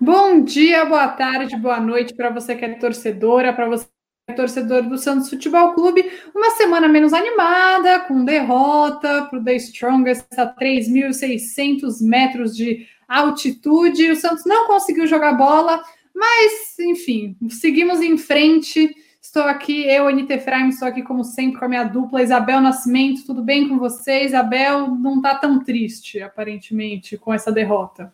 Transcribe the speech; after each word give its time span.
Bom 0.00 0.44
dia, 0.44 0.84
boa 0.84 1.08
tarde, 1.08 1.56
boa 1.56 1.80
noite 1.80 2.14
para 2.14 2.30
você 2.30 2.54
que 2.54 2.64
é 2.64 2.74
torcedora, 2.78 3.52
para 3.52 3.66
você 3.66 3.93
torcedor 4.34 4.82
do 4.82 4.98
Santos 4.98 5.30
Futebol 5.30 5.72
Clube. 5.74 6.04
Uma 6.34 6.50
semana 6.50 6.88
menos 6.88 7.12
animada, 7.12 8.00
com 8.00 8.24
derrota 8.24 9.26
para 9.30 9.38
o 9.38 9.44
The 9.44 9.56
Strongest 9.56 10.26
a 10.36 10.46
3.600 10.54 12.00
metros 12.02 12.56
de 12.56 12.86
altitude. 13.08 14.10
O 14.10 14.16
Santos 14.16 14.44
não 14.44 14.66
conseguiu 14.66 15.06
jogar 15.06 15.32
bola, 15.34 15.82
mas 16.14 16.78
enfim, 16.78 17.36
seguimos 17.48 18.00
em 18.00 18.16
frente. 18.16 18.94
Estou 19.20 19.44
aqui, 19.44 19.84
eu, 19.88 20.06
Anita 20.06 20.34
Efraim, 20.34 20.68
estou 20.68 20.86
aqui 20.86 21.02
como 21.02 21.24
sempre 21.24 21.58
com 21.58 21.64
a 21.64 21.68
minha 21.68 21.84
dupla 21.84 22.22
Isabel 22.22 22.60
Nascimento. 22.60 23.26
Tudo 23.26 23.42
bem 23.42 23.68
com 23.68 23.78
você? 23.78 24.22
Isabel 24.22 24.94
não 24.94 25.16
está 25.16 25.34
tão 25.34 25.64
triste, 25.64 26.20
aparentemente, 26.20 27.16
com 27.16 27.32
essa 27.32 27.50
derrota. 27.50 28.12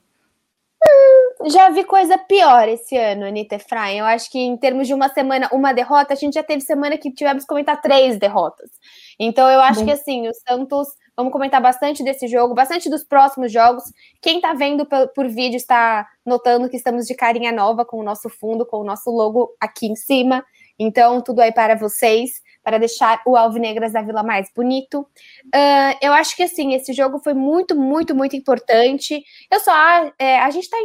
Já 1.47 1.71
vi 1.71 1.85
coisa 1.85 2.19
pior 2.19 2.69
esse 2.69 2.97
ano, 2.97 3.25
Anitta 3.25 3.55
Efraim. 3.55 3.99
Eu 3.99 4.05
acho 4.05 4.31
que 4.31 4.39
em 4.39 4.57
termos 4.57 4.87
de 4.87 4.93
uma 4.93 5.09
semana, 5.09 5.49
uma 5.53 5.73
derrota, 5.73 6.13
a 6.13 6.17
gente 6.17 6.35
já 6.35 6.43
teve 6.43 6.61
semana 6.61 6.99
que 6.99 7.11
tivemos 7.11 7.45
que 7.45 7.49
comentar 7.49 7.81
três 7.81 8.19
derrotas. 8.19 8.71
Então 9.19 9.49
eu 9.49 9.61
acho 9.61 9.81
Bom. 9.81 9.87
que 9.87 9.93
assim, 9.93 10.29
o 10.29 10.35
Santos, 10.35 10.89
vamos 11.17 11.33
comentar 11.33 11.61
bastante 11.61 12.05
desse 12.05 12.29
jogo, 12.29 12.55
bastante 12.55 12.91
dos 12.91 13.05
próximos 13.05 13.51
jogos. 13.51 13.85
Quem 14.21 14.41
tá 14.41 14.53
vendo 14.53 14.85
por, 14.85 15.09
por 15.09 15.29
vídeo 15.29 15.57
está 15.57 16.07
notando 16.27 16.69
que 16.69 16.77
estamos 16.77 17.07
de 17.07 17.15
carinha 17.15 17.53
nova 17.53 17.87
com 17.87 17.99
o 17.99 18.05
nosso 18.05 18.29
fundo, 18.29 18.67
com 18.67 18.79
o 18.79 18.85
nosso 18.85 19.11
logo 19.11 19.57
aqui 19.59 19.87
em 19.87 19.97
cima. 19.97 20.45
Então, 20.79 21.23
tudo 21.23 21.41
aí 21.41 21.53
para 21.53 21.75
vocês 21.75 22.43
para 22.63 22.79
deixar 22.79 23.23
o 23.27 23.37
Alvinegras 23.37 23.93
da 23.93 24.03
Vila 24.03 24.23
mais 24.23 24.51
bonito. 24.55 25.01
Uh, 25.47 25.97
eu 26.03 26.13
acho 26.13 26.37
que 26.37 26.43
assim, 26.43 26.75
esse 26.75 26.93
jogo 26.93 27.19
foi 27.19 27.33
muito, 27.33 27.75
muito, 27.75 28.15
muito 28.15 28.37
importante. 28.37 29.23
Eu 29.51 29.61
só 29.61 29.73
é, 30.19 30.39
a 30.39 30.51
gente 30.51 30.69
tá 30.69 30.77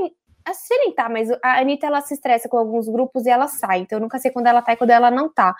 em. 0.45 0.51
A 0.51 0.53
Seren 0.53 0.91
tá, 0.93 1.09
mas 1.09 1.29
a 1.43 1.59
Anitta 1.59 1.87
ela 1.87 2.01
se 2.01 2.13
estressa 2.13 2.47
com 2.47 2.57
alguns 2.57 2.87
grupos 2.87 3.25
e 3.25 3.29
ela 3.29 3.47
sai. 3.47 3.79
Então 3.79 3.97
eu 3.97 4.01
nunca 4.01 4.19
sei 4.19 4.31
quando 4.31 4.47
ela 4.47 4.61
tá 4.61 4.73
e 4.73 4.77
quando 4.77 4.91
ela 4.91 5.09
não 5.09 5.31
tá. 5.31 5.55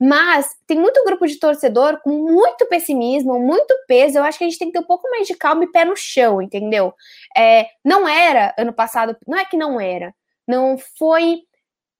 Mas 0.00 0.56
tem 0.66 0.78
muito 0.78 1.02
grupo 1.04 1.26
de 1.26 1.38
torcedor 1.38 2.00
com 2.02 2.10
muito 2.10 2.66
pessimismo, 2.66 3.38
muito 3.38 3.74
peso. 3.86 4.18
Eu 4.18 4.24
acho 4.24 4.38
que 4.38 4.44
a 4.44 4.48
gente 4.48 4.58
tem 4.58 4.68
que 4.68 4.78
ter 4.78 4.84
um 4.84 4.86
pouco 4.86 5.08
mais 5.10 5.26
de 5.26 5.34
calma 5.34 5.64
e 5.64 5.72
pé 5.72 5.84
no 5.84 5.96
chão, 5.96 6.40
entendeu? 6.40 6.94
É, 7.36 7.66
não 7.84 8.08
era 8.08 8.54
ano 8.58 8.72
passado, 8.72 9.16
não 9.26 9.38
é 9.38 9.44
que 9.44 9.56
não 9.56 9.80
era. 9.80 10.14
Não 10.46 10.76
foi 10.98 11.42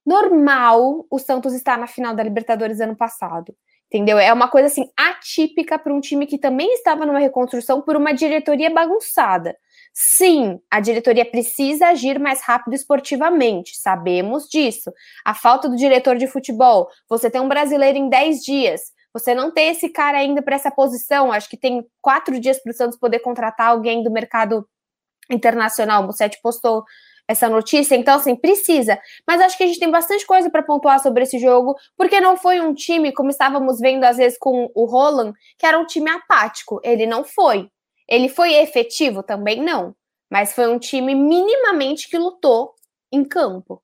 normal 0.05 1.05
o 1.09 1.19
Santos 1.19 1.53
estar 1.53 1.77
na 1.77 1.87
final 1.87 2.15
da 2.15 2.23
Libertadores 2.23 2.79
ano 2.79 2.95
passado. 2.95 3.55
Entendeu? 3.91 4.19
É 4.19 4.31
uma 4.31 4.47
coisa 4.47 4.67
assim 4.67 4.87
atípica 4.95 5.77
para 5.79 5.91
um 5.91 5.99
time 5.99 6.27
que 6.27 6.37
também 6.37 6.71
estava 6.73 7.07
numa 7.07 7.17
reconstrução 7.17 7.81
por 7.81 7.95
uma 7.95 8.13
diretoria 8.13 8.69
bagunçada. 8.69 9.57
Sim, 10.01 10.61
a 10.71 10.79
diretoria 10.79 11.29
precisa 11.29 11.87
agir 11.87 12.17
mais 12.21 12.41
rápido 12.41 12.73
esportivamente, 12.73 13.75
sabemos 13.77 14.47
disso. 14.47 14.93
A 15.25 15.33
falta 15.33 15.67
do 15.67 15.75
diretor 15.75 16.15
de 16.15 16.25
futebol, 16.25 16.87
você 17.09 17.29
tem 17.29 17.41
um 17.41 17.49
brasileiro 17.49 17.97
em 17.97 18.07
10 18.07 18.39
dias, 18.39 18.93
você 19.13 19.35
não 19.35 19.51
tem 19.51 19.71
esse 19.71 19.89
cara 19.89 20.19
ainda 20.19 20.41
para 20.41 20.55
essa 20.55 20.71
posição. 20.71 21.33
Acho 21.33 21.49
que 21.49 21.57
tem 21.57 21.85
quatro 22.01 22.39
dias 22.39 22.63
para 22.63 22.71
o 22.71 22.73
Santos 22.73 22.97
poder 22.97 23.19
contratar 23.19 23.71
alguém 23.71 24.01
do 24.01 24.09
mercado 24.09 24.65
internacional. 25.29 26.01
O 26.03 26.05
Mussetti 26.07 26.39
postou 26.41 26.85
essa 27.27 27.49
notícia, 27.49 27.95
então 27.95 28.15
assim, 28.15 28.37
precisa. 28.37 28.97
Mas 29.27 29.41
acho 29.41 29.57
que 29.57 29.63
a 29.63 29.67
gente 29.67 29.79
tem 29.79 29.91
bastante 29.91 30.25
coisa 30.25 30.49
para 30.49 30.63
pontuar 30.63 31.01
sobre 31.01 31.23
esse 31.23 31.37
jogo, 31.39 31.75
porque 31.97 32.21
não 32.21 32.37
foi 32.37 32.61
um 32.61 32.73
time, 32.73 33.11
como 33.11 33.31
estávamos 33.31 33.79
vendo 33.79 34.05
às 34.05 34.15
vezes 34.15 34.37
com 34.39 34.71
o 34.73 34.85
Roland, 34.85 35.33
que 35.57 35.65
era 35.65 35.77
um 35.77 35.85
time 35.85 36.09
apático. 36.09 36.79
Ele 36.85 37.05
não 37.05 37.25
foi. 37.25 37.69
Ele 38.09 38.27
foi 38.27 38.55
efetivo 38.55 39.21
também 39.21 39.61
não, 39.61 39.95
mas 40.29 40.53
foi 40.53 40.67
um 40.67 40.79
time 40.79 41.13
minimamente 41.13 42.09
que 42.09 42.17
lutou 42.17 42.73
em 43.11 43.23
campo. 43.23 43.81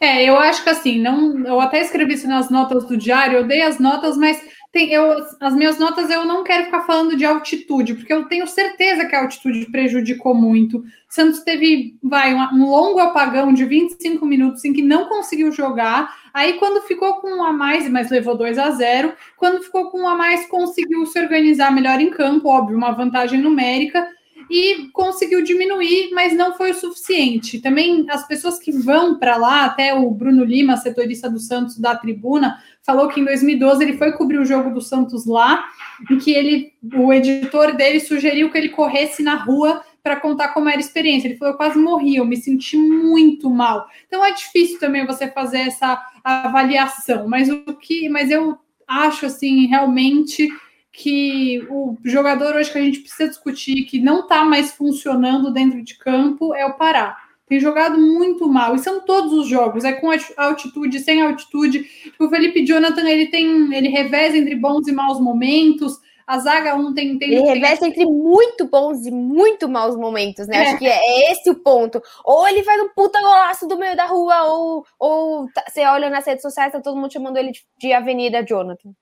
É, 0.00 0.28
eu 0.28 0.36
acho 0.36 0.62
que 0.62 0.70
assim, 0.70 1.00
não, 1.00 1.46
eu 1.46 1.60
até 1.60 1.80
escrevi 1.80 2.14
isso 2.14 2.28
nas 2.28 2.50
notas 2.50 2.84
do 2.84 2.96
diário, 2.96 3.38
eu 3.38 3.46
dei 3.46 3.62
as 3.62 3.78
notas, 3.78 4.16
mas 4.16 4.42
tem, 4.72 4.90
eu, 4.90 5.16
as 5.40 5.54
minhas 5.54 5.78
notas 5.78 6.10
eu 6.10 6.24
não 6.24 6.42
quero 6.42 6.64
ficar 6.64 6.84
falando 6.84 7.16
de 7.16 7.24
altitude, 7.24 7.94
porque 7.94 8.12
eu 8.12 8.24
tenho 8.24 8.46
certeza 8.46 9.06
que 9.06 9.14
a 9.14 9.20
altitude 9.20 9.70
prejudicou 9.70 10.34
muito. 10.34 10.82
Santos 11.08 11.40
teve, 11.40 11.96
vai, 12.02 12.34
um, 12.34 12.40
um 12.54 12.70
longo 12.70 12.98
apagão 12.98 13.52
de 13.52 13.64
25 13.66 14.24
minutos 14.24 14.64
em 14.64 14.72
que 14.72 14.82
não 14.82 15.08
conseguiu 15.08 15.52
jogar. 15.52 16.21
Aí, 16.32 16.54
quando 16.54 16.82
ficou 16.82 17.14
com 17.14 17.28
um 17.28 17.44
a 17.44 17.52
mais, 17.52 17.88
mas 17.88 18.10
levou 18.10 18.36
2 18.36 18.58
a 18.58 18.70
0, 18.70 19.12
quando 19.36 19.62
ficou 19.62 19.90
com 19.90 20.02
um 20.02 20.08
a 20.08 20.14
mais, 20.14 20.46
conseguiu 20.46 21.04
se 21.06 21.20
organizar 21.20 21.72
melhor 21.72 22.00
em 22.00 22.10
campo, 22.10 22.48
óbvio, 22.48 22.76
uma 22.76 22.92
vantagem 22.92 23.40
numérica 23.40 24.06
e 24.50 24.88
conseguiu 24.92 25.42
diminuir, 25.42 26.10
mas 26.12 26.34
não 26.34 26.54
foi 26.56 26.72
o 26.72 26.74
suficiente. 26.74 27.60
Também 27.60 28.06
as 28.10 28.26
pessoas 28.26 28.58
que 28.58 28.72
vão 28.72 29.18
para 29.18 29.36
lá, 29.36 29.64
até 29.64 29.94
o 29.94 30.10
Bruno 30.10 30.44
Lima, 30.44 30.76
setorista 30.76 31.30
do 31.30 31.38
Santos 31.38 31.78
da 31.78 31.96
tribuna, 31.96 32.58
falou 32.82 33.08
que 33.08 33.20
em 33.20 33.24
2012 33.24 33.82
ele 33.82 33.96
foi 33.96 34.12
cobrir 34.12 34.38
o 34.38 34.44
jogo 34.44 34.70
do 34.70 34.80
Santos 34.80 35.26
lá, 35.26 35.64
em 36.10 36.18
que 36.18 36.32
ele, 36.32 36.72
o 36.94 37.12
editor 37.12 37.74
dele 37.74 38.00
sugeriu 38.00 38.50
que 38.50 38.58
ele 38.58 38.70
corresse 38.70 39.22
na 39.22 39.36
rua 39.36 39.82
para 40.02 40.20
contar 40.20 40.48
como 40.48 40.68
era 40.68 40.78
a 40.78 40.80
experiência. 40.80 41.28
Ele 41.28 41.36
falou: 41.36 41.54
eu 41.54 41.58
quase 41.58 41.78
morri, 41.78 42.16
eu 42.16 42.24
me 42.24 42.36
senti 42.36 42.76
muito 42.76 43.48
mal. 43.48 43.86
Então 44.06 44.24
é 44.24 44.32
difícil 44.32 44.78
também 44.78 45.06
você 45.06 45.28
fazer 45.28 45.60
essa 45.60 46.00
avaliação, 46.24 47.28
mas 47.28 47.48
o 47.48 47.74
que, 47.74 48.08
mas 48.08 48.30
eu 48.30 48.58
acho 48.86 49.26
assim 49.26 49.66
realmente 49.66 50.48
que 50.92 51.66
o 51.70 51.96
jogador 52.04 52.54
hoje 52.54 52.70
que 52.70 52.78
a 52.78 52.82
gente 52.82 53.00
precisa 53.00 53.28
discutir 53.28 53.84
que 53.86 53.98
não 53.98 54.20
está 54.20 54.44
mais 54.44 54.72
funcionando 54.72 55.50
dentro 55.50 55.82
de 55.82 55.96
campo 55.96 56.54
é 56.54 56.66
o 56.66 56.74
Pará. 56.74 57.16
Tem 57.46 57.58
jogado 57.58 57.98
muito 57.98 58.48
mal, 58.48 58.74
e 58.74 58.78
são 58.78 59.00
todos 59.00 59.32
os 59.32 59.46
jogos, 59.46 59.84
é 59.84 59.92
com 59.92 60.10
altitude, 60.36 61.00
sem 61.00 61.20
altitude. 61.20 61.84
O 62.18 62.28
Felipe 62.28 62.64
Jonathan, 62.64 63.06
ele 63.06 63.26
tem, 63.26 63.74
ele 63.74 63.88
reveza 63.88 64.38
entre 64.38 64.54
bons 64.54 64.86
e 64.88 64.92
maus 64.92 65.20
momentos. 65.20 65.98
A 66.26 66.38
zaga 66.38 66.74
ontem 66.74 67.18
tem. 67.18 67.34
Ele 67.34 67.40
reveza 67.42 67.86
entre 67.86 68.04
muito 68.06 68.66
bons 68.66 69.06
e 69.06 69.10
muito 69.10 69.68
maus 69.68 69.96
momentos, 69.96 70.46
né? 70.46 70.56
É. 70.56 70.68
Acho 70.68 70.78
que 70.78 70.86
é 70.86 71.32
esse 71.32 71.50
o 71.50 71.54
ponto. 71.56 72.02
Ou 72.24 72.46
ele 72.48 72.62
faz 72.62 72.80
um 72.80 72.88
puta 72.88 73.20
golaço 73.20 73.66
do 73.66 73.78
meio 73.78 73.96
da 73.96 74.06
rua, 74.06 74.44
ou, 74.44 74.86
ou 74.98 75.48
tá, 75.52 75.64
você 75.68 75.84
olha 75.84 76.10
nas 76.10 76.26
redes 76.26 76.42
sociais, 76.42 76.72
tá 76.72 76.80
todo 76.80 76.96
mundo 76.96 77.12
chamando 77.12 77.36
ele 77.36 77.52
de, 77.52 77.64
de 77.78 77.92
Avenida 77.92 78.44
Jonathan. 78.44 78.92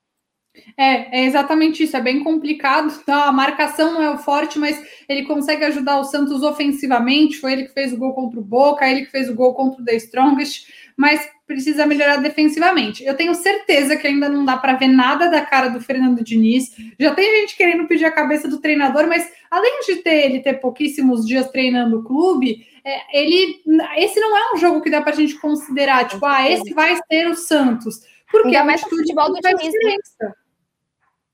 É, 0.77 1.21
é 1.21 1.25
exatamente 1.25 1.83
isso. 1.83 1.95
É 1.95 2.01
bem 2.01 2.23
complicado. 2.23 2.91
Tá? 3.05 3.25
A 3.25 3.31
marcação 3.31 3.93
não 3.93 4.01
é 4.01 4.09
o 4.09 4.17
forte, 4.17 4.59
mas 4.59 4.81
ele 5.07 5.23
consegue 5.23 5.63
ajudar 5.65 5.99
o 5.99 6.03
Santos 6.03 6.43
ofensivamente. 6.43 7.37
Foi 7.37 7.53
ele 7.53 7.63
que 7.63 7.73
fez 7.73 7.93
o 7.93 7.97
gol 7.97 8.13
contra 8.13 8.39
o 8.39 8.43
Boca, 8.43 8.87
ele 8.87 9.05
que 9.05 9.11
fez 9.11 9.29
o 9.29 9.35
gol 9.35 9.53
contra 9.53 9.81
o 9.81 9.85
The 9.85 9.95
Strongest, 9.95 10.67
mas 10.97 11.27
precisa 11.51 11.85
melhorar 11.85 12.17
defensivamente. 12.17 13.03
Eu 13.03 13.15
tenho 13.15 13.35
certeza 13.35 13.97
que 13.97 14.07
ainda 14.07 14.29
não 14.29 14.45
dá 14.45 14.57
para 14.57 14.73
ver 14.73 14.87
nada 14.87 15.29
da 15.29 15.41
cara 15.41 15.67
do 15.67 15.81
Fernando 15.81 16.23
Diniz. 16.23 16.75
Já 16.97 17.13
tem 17.13 17.41
gente 17.41 17.57
querendo 17.57 17.87
pedir 17.87 18.05
a 18.05 18.11
cabeça 18.11 18.47
do 18.47 18.59
treinador, 18.59 19.07
mas 19.07 19.29
além 19.49 19.81
de 19.85 19.97
ter 19.97 20.25
ele 20.25 20.39
ter 20.39 20.53
pouquíssimos 20.53 21.25
dias 21.25 21.49
treinando 21.49 21.99
o 21.99 22.03
clube, 22.03 22.65
é, 22.85 23.19
ele 23.21 23.61
esse 23.97 24.19
não 24.19 24.37
é 24.37 24.53
um 24.53 24.57
jogo 24.57 24.81
que 24.81 24.89
dá 24.89 25.01
para 25.01 25.11
a 25.11 25.15
gente 25.15 25.35
considerar, 25.35 26.07
tipo, 26.07 26.25
ah, 26.25 26.49
esse 26.49 26.73
vai 26.73 26.97
ser 27.11 27.27
o 27.27 27.35
Santos. 27.35 28.01
Porque 28.31 28.47
Ainda 28.47 28.63
mais 28.63 28.81
futebol 28.81 29.33
do 29.33 29.39
Diniz. 29.41 29.73
Né? 30.21 30.33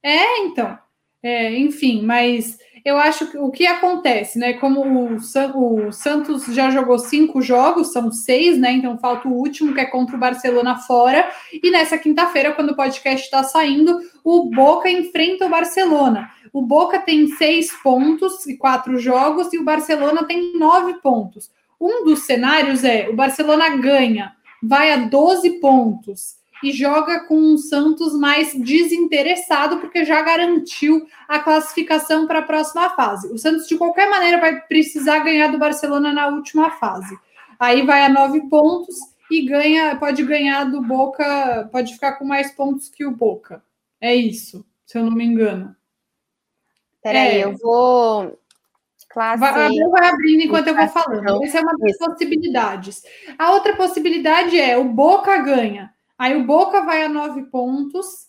É, 0.03 0.39
então. 0.39 0.77
É, 1.21 1.57
enfim, 1.57 2.03
mas 2.03 2.57
eu 2.83 2.97
acho 2.97 3.31
que 3.31 3.37
o 3.37 3.49
que 3.49 3.65
acontece, 3.65 4.39
né? 4.39 4.53
Como 4.53 4.81
o, 4.81 5.15
o, 5.15 5.91
Santos 5.91 6.45
já 6.45 6.69
jogou 6.69 6.97
cinco 6.99 7.41
jogos, 7.41 7.91
são 7.91 8.11
seis, 8.11 8.57
né? 8.57 8.71
Então 8.71 8.97
falta 8.97 9.27
o 9.27 9.33
último, 9.33 9.73
que 9.73 9.79
é 9.79 9.85
contra 9.85 10.15
o 10.15 10.19
Barcelona 10.19 10.77
fora. 10.77 11.29
E 11.51 11.69
nessa 11.69 11.97
quinta-feira, 11.97 12.53
quando 12.53 12.71
o 12.71 12.75
podcast 12.75 13.25
está 13.25 13.43
saindo, 13.43 13.99
o 14.23 14.49
Boca 14.49 14.89
enfrenta 14.89 15.45
o 15.45 15.49
Barcelona. 15.49 16.29
O 16.53 16.61
Boca 16.61 16.99
tem 16.99 17.27
seis 17.27 17.71
pontos 17.83 18.45
e 18.47 18.57
quatro 18.57 18.97
jogos, 18.97 19.51
e 19.53 19.57
o 19.57 19.63
Barcelona 19.63 20.23
tem 20.23 20.57
nove 20.57 20.95
pontos. 21.01 21.51
Um 21.79 22.03
dos 22.03 22.23
cenários 22.23 22.83
é 22.83 23.07
o 23.09 23.15
Barcelona 23.15 23.69
ganha, 23.77 24.33
vai 24.61 24.91
a 24.91 24.97
12 24.97 25.59
pontos 25.59 26.36
e 26.63 26.71
joga 26.71 27.21
com 27.21 27.37
um 27.37 27.57
Santos 27.57 28.13
mais 28.13 28.53
desinteressado, 28.53 29.77
porque 29.77 30.03
já 30.05 30.21
garantiu 30.21 31.07
a 31.27 31.39
classificação 31.39 32.27
para 32.27 32.39
a 32.39 32.43
próxima 32.43 32.89
fase. 32.91 33.31
O 33.31 33.37
Santos, 33.37 33.67
de 33.67 33.77
qualquer 33.77 34.09
maneira, 34.09 34.39
vai 34.39 34.61
precisar 34.61 35.19
ganhar 35.19 35.47
do 35.47 35.57
Barcelona 35.57 36.11
na 36.11 36.27
última 36.27 36.71
fase. 36.71 37.17
Aí 37.59 37.85
vai 37.85 38.05
a 38.05 38.09
nove 38.09 38.41
pontos 38.49 38.95
e 39.29 39.45
ganha, 39.45 39.95
pode 39.95 40.23
ganhar 40.23 40.65
do 40.65 40.81
Boca, 40.81 41.69
pode 41.71 41.93
ficar 41.93 42.13
com 42.13 42.25
mais 42.25 42.51
pontos 42.51 42.89
que 42.89 43.05
o 43.05 43.11
Boca. 43.11 43.63
É 43.99 44.15
isso, 44.15 44.65
se 44.85 44.97
eu 44.97 45.03
não 45.03 45.11
me 45.11 45.25
engano. 45.25 45.75
Peraí, 47.01 47.37
é. 47.37 47.45
eu 47.45 47.55
vou. 47.57 48.37
classe. 49.09 49.39
Vai, 49.39 49.53
vai 49.53 50.07
abrindo 50.07 50.43
enquanto 50.43 50.67
eu 50.67 50.75
vou 50.75 50.87
falando. 50.87 51.43
Essa 51.43 51.59
é 51.59 51.61
uma 51.61 51.77
das 51.77 51.97
possibilidades. 51.97 53.01
A 53.37 53.51
outra 53.51 53.75
possibilidade 53.75 54.59
é 54.59 54.77
o 54.77 54.85
Boca 54.85 55.37
ganha. 55.37 55.93
Aí 56.17 56.35
o 56.35 56.45
Boca 56.45 56.81
vai 56.81 57.03
a 57.03 57.09
nove 57.09 57.43
pontos, 57.43 58.27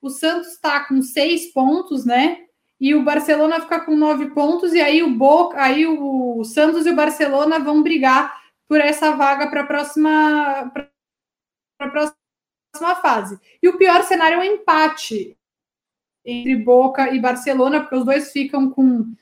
o 0.00 0.10
Santos 0.10 0.48
está 0.48 0.86
com 0.86 1.00
seis 1.00 1.52
pontos, 1.52 2.04
né? 2.04 2.44
E 2.78 2.94
o 2.94 3.02
Barcelona 3.02 3.60
fica 3.60 3.80
com 3.80 3.96
nove 3.96 4.30
pontos, 4.30 4.74
e 4.74 4.80
aí 4.80 5.02
o 5.02 5.16
Boca, 5.16 5.62
aí 5.62 5.86
o 5.86 6.44
Santos 6.44 6.84
e 6.84 6.90
o 6.90 6.96
Barcelona 6.96 7.58
vão 7.58 7.82
brigar 7.82 8.44
por 8.68 8.78
essa 8.80 9.12
vaga 9.12 9.48
para 9.48 9.62
a 9.62 9.66
próxima, 9.66 10.72
próxima 11.78 12.96
fase. 13.00 13.38
E 13.62 13.68
o 13.68 13.78
pior 13.78 14.02
cenário 14.02 14.36
é 14.36 14.40
um 14.40 14.54
empate 14.54 15.36
entre 16.24 16.56
Boca 16.56 17.14
e 17.14 17.20
Barcelona, 17.20 17.80
porque 17.80 17.96
os 17.96 18.04
dois 18.04 18.32
ficam 18.32 18.70
com. 18.70 19.14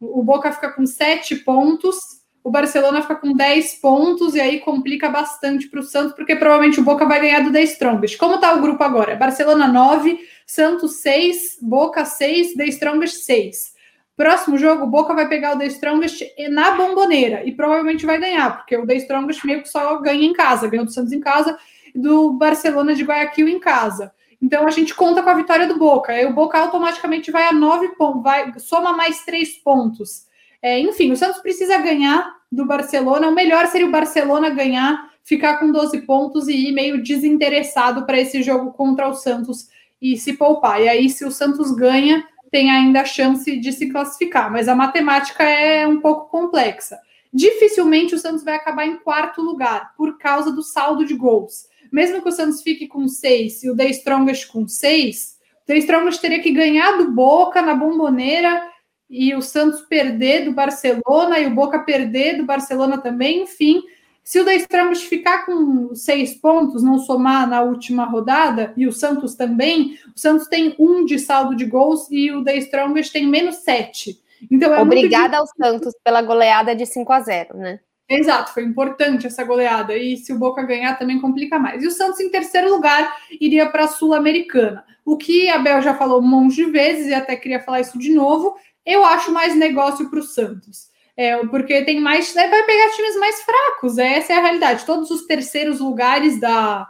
O 0.00 0.22
Boca 0.22 0.50
fica 0.52 0.72
com 0.72 0.86
sete 0.86 1.36
pontos, 1.36 2.21
o 2.44 2.50
Barcelona 2.50 3.02
fica 3.02 3.14
com 3.14 3.32
10 3.32 3.74
pontos, 3.74 4.34
e 4.34 4.40
aí 4.40 4.60
complica 4.60 5.08
bastante 5.08 5.68
para 5.68 5.80
o 5.80 5.82
Santos, 5.82 6.14
porque 6.14 6.34
provavelmente 6.34 6.80
o 6.80 6.84
Boca 6.84 7.06
vai 7.06 7.20
ganhar 7.20 7.40
do 7.40 7.52
The 7.52 7.62
Strongest. 7.62 8.16
Como 8.18 8.34
está 8.34 8.52
o 8.54 8.60
grupo 8.60 8.82
agora? 8.82 9.14
Barcelona 9.14 9.68
9, 9.68 10.18
Santos 10.46 10.96
6, 10.96 11.58
Boca 11.62 12.04
6, 12.04 12.54
The 12.54 12.66
Strongest 12.66 13.24
6. 13.24 13.72
Próximo 14.16 14.58
jogo, 14.58 14.84
o 14.84 14.86
Boca 14.86 15.14
vai 15.14 15.28
pegar 15.28 15.54
o 15.54 15.58
The 15.58 15.66
Strongest 15.66 16.22
na 16.50 16.72
bomboneira 16.72 17.44
e 17.44 17.52
provavelmente 17.52 18.04
vai 18.04 18.18
ganhar, 18.18 18.56
porque 18.56 18.76
o 18.76 18.86
The 18.86 18.96
Strongest 18.96 19.44
meio 19.44 19.62
que 19.62 19.68
só 19.68 19.98
ganha 20.00 20.24
em 20.24 20.32
casa, 20.32 20.68
ganhou 20.68 20.84
do 20.84 20.92
Santos 20.92 21.12
em 21.12 21.20
casa 21.20 21.56
e 21.94 21.98
do 21.98 22.32
Barcelona 22.32 22.94
de 22.94 23.04
Guayaquil 23.04 23.48
em 23.48 23.58
casa. 23.58 24.12
Então 24.40 24.66
a 24.66 24.70
gente 24.70 24.92
conta 24.94 25.22
com 25.22 25.30
a 25.30 25.34
vitória 25.34 25.68
do 25.68 25.78
Boca. 25.78 26.12
Aí 26.12 26.26
o 26.26 26.32
Boca 26.32 26.58
automaticamente 26.58 27.30
vai 27.30 27.46
a 27.46 27.52
nove 27.52 27.88
pontos, 27.90 28.22
vai, 28.22 28.52
soma 28.58 28.92
mais 28.92 29.24
três 29.24 29.52
pontos. 29.52 30.26
É, 30.62 30.78
enfim, 30.78 31.10
o 31.10 31.16
Santos 31.16 31.42
precisa 31.42 31.76
ganhar 31.78 32.36
do 32.50 32.64
Barcelona. 32.64 33.28
O 33.28 33.34
melhor 33.34 33.66
seria 33.66 33.86
o 33.86 33.90
Barcelona 33.90 34.48
ganhar, 34.50 35.10
ficar 35.24 35.58
com 35.58 35.70
12 35.70 36.02
pontos 36.02 36.48
e 36.48 36.68
ir 36.68 36.72
meio 36.72 37.02
desinteressado 37.02 38.06
para 38.06 38.20
esse 38.20 38.42
jogo 38.42 38.72
contra 38.72 39.08
o 39.08 39.14
Santos 39.14 39.68
e 40.00 40.16
se 40.16 40.34
poupar. 40.34 40.80
E 40.80 40.88
aí, 40.88 41.10
se 41.10 41.24
o 41.24 41.30
Santos 41.30 41.74
ganha, 41.74 42.24
tem 42.50 42.70
ainda 42.70 43.00
a 43.00 43.04
chance 43.04 43.56
de 43.58 43.72
se 43.72 43.90
classificar. 43.90 44.50
Mas 44.50 44.68
a 44.68 44.74
matemática 44.74 45.42
é 45.42 45.86
um 45.86 46.00
pouco 46.00 46.30
complexa. 46.30 46.98
Dificilmente 47.32 48.14
o 48.14 48.18
Santos 48.18 48.44
vai 48.44 48.54
acabar 48.54 48.86
em 48.86 48.98
quarto 48.98 49.40
lugar, 49.40 49.94
por 49.96 50.18
causa 50.18 50.52
do 50.52 50.62
saldo 50.62 51.04
de 51.04 51.14
gols 51.14 51.72
mesmo 51.92 52.22
que 52.22 52.28
o 52.28 52.32
Santos 52.32 52.62
fique 52.62 52.88
com 52.88 53.06
seis 53.06 53.62
e 53.62 53.70
o 53.70 53.76
The 53.76 53.90
Strongest 53.90 54.48
com 54.48 54.66
seis, 54.66 55.36
o 55.62 55.66
The 55.66 55.76
Strongest 55.76 56.22
teria 56.22 56.40
que 56.40 56.50
ganhar 56.50 56.96
do 56.96 57.12
Boca 57.12 57.60
na 57.60 57.74
bomboneira 57.74 58.71
e 59.12 59.34
o 59.34 59.42
Santos 59.42 59.82
perder 59.82 60.46
do 60.46 60.52
Barcelona 60.52 61.38
e 61.38 61.46
o 61.46 61.54
Boca 61.54 61.78
perder 61.80 62.38
do 62.38 62.46
Barcelona 62.46 62.96
também, 62.96 63.42
enfim. 63.42 63.82
Se 64.24 64.40
o 64.40 64.50
Strongest 64.50 65.06
ficar 65.06 65.44
com 65.44 65.94
seis 65.94 66.32
pontos, 66.32 66.82
não 66.82 66.98
somar 66.98 67.46
na 67.46 67.60
última 67.60 68.06
rodada, 68.06 68.72
e 68.74 68.86
o 68.86 68.92
Santos 68.92 69.34
também, 69.34 69.98
o 70.16 70.18
Santos 70.18 70.46
tem 70.46 70.74
um 70.78 71.04
de 71.04 71.18
saldo 71.18 71.54
de 71.54 71.66
gols 71.66 72.08
e 72.10 72.32
o 72.32 72.42
The 72.42 72.56
Strongest 72.56 73.12
tem 73.12 73.26
menos 73.26 73.56
sete. 73.56 74.18
Então, 74.50 74.72
é 74.72 74.80
Obrigada 74.80 75.36
ao 75.36 75.46
Santos 75.46 75.94
pela 76.02 76.22
goleada 76.22 76.74
de 76.74 76.86
5 76.86 77.12
a 77.12 77.20
0 77.20 77.56
né? 77.58 77.80
Exato, 78.08 78.52
foi 78.52 78.64
importante 78.64 79.26
essa 79.26 79.44
goleada. 79.44 79.96
E 79.96 80.16
se 80.16 80.32
o 80.32 80.38
Boca 80.38 80.62
ganhar, 80.62 80.98
também 80.98 81.20
complica 81.20 81.58
mais. 81.58 81.82
E 81.82 81.86
o 81.86 81.90
Santos, 81.90 82.20
em 82.20 82.30
terceiro 82.30 82.70
lugar, 82.70 83.14
iria 83.40 83.68
para 83.68 83.84
a 83.84 83.88
Sul-Americana. 83.88 84.84
O 85.04 85.16
que 85.16 85.48
a 85.48 85.58
Bel 85.58 85.82
já 85.82 85.94
falou 85.94 86.20
um 86.20 86.26
monte 86.26 86.56
de 86.56 86.64
vezes, 86.66 87.08
e 87.08 87.14
até 87.14 87.36
queria 87.36 87.60
falar 87.60 87.80
isso 87.80 87.98
de 87.98 88.12
novo, 88.12 88.54
eu 88.84 89.04
acho 89.04 89.32
mais 89.32 89.54
negócio 89.54 90.08
para 90.10 90.18
o 90.18 90.22
Santos. 90.22 90.90
É, 91.16 91.36
porque 91.46 91.84
tem 91.84 92.00
mais. 92.00 92.34
É, 92.34 92.48
vai 92.48 92.62
pegar 92.64 92.90
times 92.90 93.16
mais 93.16 93.42
fracos, 93.42 93.98
essa 93.98 94.32
é 94.32 94.36
a 94.36 94.42
realidade. 94.42 94.86
Todos 94.86 95.10
os 95.10 95.26
terceiros 95.26 95.78
lugares 95.78 96.40
da, 96.40 96.88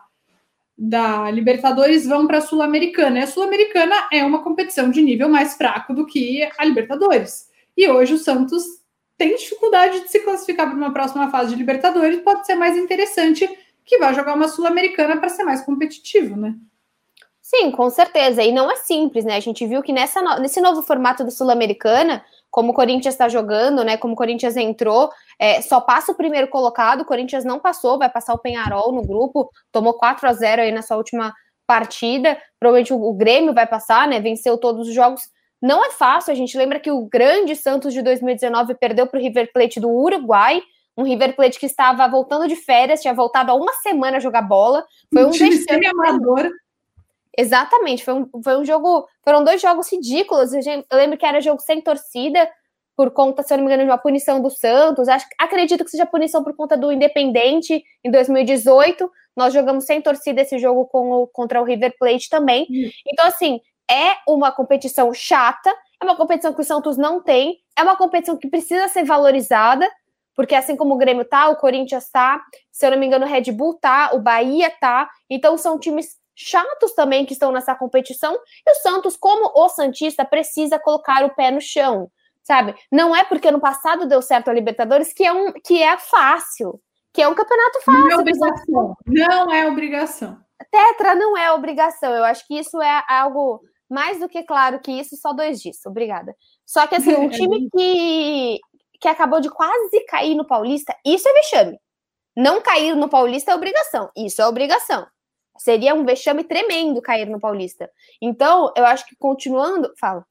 da 0.78 1.30
Libertadores 1.30 2.06
vão 2.06 2.26
para 2.26 2.38
a 2.38 2.42
Sul-Americana. 2.42 3.18
E 3.18 3.22
a 3.22 3.26
Sul-Americana 3.26 4.08
é 4.12 4.24
uma 4.24 4.42
competição 4.42 4.90
de 4.90 5.02
nível 5.02 5.28
mais 5.28 5.54
fraco 5.56 5.92
do 5.92 6.06
que 6.06 6.48
a 6.56 6.64
Libertadores. 6.64 7.48
E 7.76 7.88
hoje 7.88 8.14
o 8.14 8.18
Santos 8.18 8.64
tem 9.18 9.36
dificuldade 9.36 10.00
de 10.00 10.08
se 10.08 10.20
classificar 10.20 10.66
para 10.66 10.76
uma 10.76 10.92
próxima 10.92 11.30
fase 11.30 11.50
de 11.50 11.56
Libertadores, 11.56 12.20
pode 12.22 12.44
ser 12.46 12.54
mais 12.54 12.76
interessante 12.76 13.48
que 13.84 13.98
vá 13.98 14.12
jogar 14.12 14.34
uma 14.34 14.48
Sul-Americana 14.48 15.16
para 15.16 15.28
ser 15.28 15.44
mais 15.44 15.62
competitivo, 15.62 16.36
né? 16.36 16.54
Sim, 17.54 17.70
com 17.70 17.90
certeza. 17.90 18.42
E 18.42 18.50
não 18.50 18.70
é 18.70 18.76
simples, 18.76 19.26
né? 19.26 19.36
A 19.36 19.40
gente 19.40 19.66
viu 19.66 19.82
que 19.82 19.92
nessa 19.92 20.22
no... 20.22 20.38
nesse 20.38 20.58
novo 20.58 20.80
formato 20.80 21.22
do 21.22 21.30
Sul-Americana, 21.30 22.24
como 22.50 22.72
o 22.72 22.74
Corinthians 22.74 23.12
está 23.12 23.28
jogando, 23.28 23.84
né? 23.84 23.98
Como 23.98 24.14
o 24.14 24.16
Corinthians 24.16 24.56
entrou, 24.56 25.10
é, 25.38 25.60
só 25.60 25.78
passa 25.78 26.12
o 26.12 26.14
primeiro 26.14 26.48
colocado, 26.48 27.02
o 27.02 27.04
Corinthians 27.04 27.44
não 27.44 27.58
passou, 27.58 27.98
vai 27.98 28.08
passar 28.08 28.32
o 28.32 28.38
Penharol 28.38 28.90
no 28.92 29.02
grupo, 29.02 29.50
tomou 29.70 29.92
4 29.92 30.26
a 30.26 30.32
0 30.32 30.62
aí 30.62 30.72
nessa 30.72 30.96
última 30.96 31.34
partida. 31.66 32.38
Provavelmente 32.58 32.94
o, 32.94 33.12
Grêmio 33.12 33.52
vai 33.52 33.66
passar, 33.66 34.08
né? 34.08 34.18
Venceu 34.18 34.56
todos 34.56 34.88
os 34.88 34.94
jogos 34.94 35.20
não 35.60 35.84
é 35.84 35.90
fácil, 35.90 36.32
a 36.32 36.34
gente 36.34 36.56
lembra 36.56 36.80
que 36.80 36.90
o 36.90 37.04
grande 37.04 37.54
Santos 37.54 37.92
de 37.92 38.02
2019 38.02 38.74
perdeu 38.74 39.06
para 39.06 39.20
o 39.20 39.22
River 39.22 39.52
Plate 39.52 39.78
do 39.78 39.90
Uruguai, 39.90 40.60
um 40.96 41.04
River 41.04 41.36
Plate 41.36 41.60
que 41.60 41.66
estava 41.66 42.08
voltando 42.08 42.48
de 42.48 42.56
férias, 42.56 43.00
tinha 43.00 43.14
voltado 43.14 43.50
há 43.50 43.54
uma 43.54 43.72
semana 43.74 44.16
a 44.16 44.20
jogar 44.20 44.42
bola. 44.42 44.84
Foi 45.12 45.24
um, 45.24 45.28
um 45.28 46.00
amador. 46.00 46.50
Exatamente, 47.36 48.04
foi 48.04 48.14
um, 48.14 48.28
foi 48.42 48.56
um 48.58 48.64
jogo. 48.64 49.06
Foram 49.24 49.42
dois 49.44 49.60
jogos 49.60 49.90
ridículos. 49.90 50.52
Eu 50.52 50.84
lembro 50.92 51.16
que 51.16 51.24
era 51.24 51.40
jogo 51.40 51.60
sem 51.60 51.80
torcida, 51.80 52.48
por 52.96 53.10
conta, 53.10 53.42
se 53.42 53.52
eu 53.52 53.58
não 53.58 53.64
me 53.64 53.70
engano, 53.70 53.84
de 53.84 53.90
uma 53.90 53.98
punição 53.98 54.40
do 54.40 54.50
Santos. 54.50 55.08
Acho, 55.08 55.26
acredito 55.38 55.84
que 55.84 55.90
seja 55.90 56.06
punição 56.06 56.44
por 56.44 56.54
conta 56.54 56.76
do 56.76 56.92
Independente 56.92 57.82
em 58.04 58.10
2018. 58.10 59.10
Nós 59.36 59.54
jogamos 59.54 59.84
sem 59.84 60.00
torcida 60.02 60.42
esse 60.42 60.58
jogo 60.58 60.86
com 60.86 61.10
o, 61.10 61.26
contra 61.26 61.60
o 61.60 61.64
River 61.64 61.94
Plate 61.98 62.28
também. 62.28 62.66
Então, 63.10 63.26
assim, 63.26 63.60
é 63.90 64.16
uma 64.28 64.52
competição 64.52 65.12
chata, 65.12 65.70
é 66.00 66.04
uma 66.04 66.16
competição 66.16 66.52
que 66.52 66.60
o 66.60 66.64
Santos 66.64 66.96
não 66.96 67.22
tem, 67.22 67.58
é 67.78 67.82
uma 67.82 67.96
competição 67.96 68.36
que 68.36 68.48
precisa 68.48 68.88
ser 68.88 69.04
valorizada, 69.04 69.88
porque 70.34 70.54
assim 70.54 70.76
como 70.76 70.94
o 70.94 70.98
Grêmio 70.98 71.24
tá, 71.24 71.48
o 71.48 71.56
Corinthians 71.56 72.08
tá, 72.10 72.42
se 72.70 72.86
eu 72.86 72.90
não 72.90 72.98
me 72.98 73.06
engano, 73.06 73.26
o 73.26 73.28
Red 73.28 73.52
Bull 73.52 73.74
tá, 73.74 74.10
o 74.14 74.18
Bahia 74.18 74.70
tá, 74.80 75.10
então 75.28 75.58
são 75.58 75.78
times 75.78 76.16
chatos 76.34 76.92
também 76.92 77.24
que 77.26 77.32
estão 77.32 77.52
nessa 77.52 77.74
competição, 77.74 78.34
e 78.66 78.70
o 78.70 78.74
Santos, 78.76 79.16
como 79.16 79.50
o 79.54 79.68
Santista, 79.68 80.24
precisa 80.24 80.78
colocar 80.78 81.24
o 81.24 81.34
pé 81.34 81.50
no 81.50 81.60
chão, 81.60 82.10
sabe? 82.42 82.74
Não 82.90 83.14
é 83.14 83.24
porque 83.24 83.50
no 83.50 83.60
passado 83.60 84.06
deu 84.06 84.22
certo 84.22 84.48
a 84.48 84.54
Libertadores 84.54 85.12
que 85.12 85.24
é, 85.24 85.32
um, 85.32 85.52
que 85.52 85.82
é 85.82 85.96
fácil, 85.98 86.80
que 87.12 87.22
é 87.22 87.28
um 87.28 87.34
campeonato 87.34 87.80
fácil. 87.82 88.02
Não 88.02 88.10
é 88.10 88.16
obrigação. 88.16 88.96
Não 89.06 89.52
é 89.52 89.68
obrigação. 89.68 90.40
Tetra 90.70 91.14
não 91.14 91.36
é 91.36 91.52
obrigação, 91.52 92.14
eu 92.14 92.24
acho 92.24 92.46
que 92.46 92.58
isso 92.58 92.80
é 92.80 93.04
algo 93.08 93.60
mais 93.90 94.20
do 94.20 94.28
que 94.28 94.42
claro 94.42 94.80
que 94.80 94.90
isso, 94.90 95.16
só 95.16 95.32
dois 95.32 95.60
disso. 95.60 95.88
Obrigada. 95.88 96.34
Só 96.64 96.86
que 96.86 96.94
assim, 96.96 97.14
um 97.14 97.28
time 97.30 97.68
que, 97.70 98.58
que 98.98 99.08
acabou 99.08 99.40
de 99.40 99.50
quase 99.50 100.04
cair 100.06 100.34
no 100.34 100.46
Paulista, 100.46 100.96
isso 101.04 101.28
é 101.28 101.32
vexame. 101.34 101.78
Não 102.34 102.62
cair 102.62 102.96
no 102.96 103.08
Paulista 103.08 103.52
é 103.52 103.54
obrigação. 103.54 104.10
Isso 104.16 104.40
é 104.40 104.46
obrigação. 104.46 105.06
Seria 105.62 105.94
um 105.94 106.04
vexame 106.04 106.42
tremendo 106.42 107.00
cair 107.00 107.28
no 107.28 107.38
Paulista. 107.38 107.88
Então, 108.20 108.72
eu 108.76 108.84
acho 108.84 109.06
que 109.06 109.14
continuando. 109.14 109.92
Fala. 109.96 110.26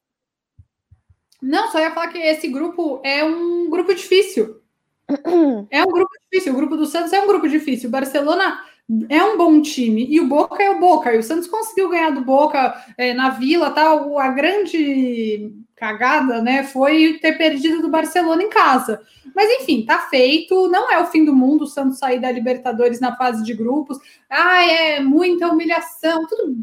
Não, 1.41 1.71
só 1.71 1.79
ia 1.79 1.91
falar 1.91 2.09
que 2.09 2.17
esse 2.17 2.50
grupo 2.50 3.01
é 3.01 3.23
um 3.23 3.69
grupo 3.69 3.95
difícil. 3.95 4.59
É 5.71 5.83
um 5.83 5.88
grupo 5.88 6.11
difícil. 6.29 6.51
O 6.51 6.57
grupo 6.57 6.75
do 6.75 6.85
Santos 6.85 7.13
é 7.13 7.21
um 7.21 7.27
grupo 7.27 7.47
difícil. 7.47 7.88
O 7.88 7.91
Barcelona 7.91 8.61
é 9.07 9.23
um 9.23 9.38
bom 9.38 9.61
time. 9.61 10.05
E 10.05 10.19
o 10.19 10.27
Boca 10.27 10.61
é 10.61 10.69
o 10.69 10.81
Boca. 10.81 11.13
E 11.13 11.19
o 11.19 11.23
Santos 11.23 11.47
conseguiu 11.47 11.88
ganhar 11.88 12.09
do 12.09 12.25
Boca 12.25 12.75
é, 12.97 13.13
na 13.13 13.29
Vila, 13.29 13.71
tal. 13.71 14.19
A 14.19 14.27
grande 14.29 15.53
cagada, 15.81 16.43
né, 16.43 16.63
foi 16.63 17.17
ter 17.19 17.35
perdido 17.39 17.81
do 17.81 17.89
Barcelona 17.89 18.43
em 18.43 18.50
casa. 18.50 19.01
Mas 19.35 19.50
enfim, 19.59 19.83
tá 19.83 19.97
feito. 19.97 20.67
Não 20.67 20.91
é 20.91 21.01
o 21.01 21.07
fim 21.07 21.25
do 21.25 21.35
mundo 21.35 21.63
o 21.63 21.67
Santos 21.67 21.97
sair 21.97 22.19
da 22.19 22.31
Libertadores 22.31 23.00
na 23.00 23.15
fase 23.15 23.43
de 23.43 23.55
grupos. 23.55 23.97
Ah, 24.29 24.63
é 24.63 25.00
muita 25.00 25.47
humilhação. 25.47 26.27
Tudo 26.27 26.55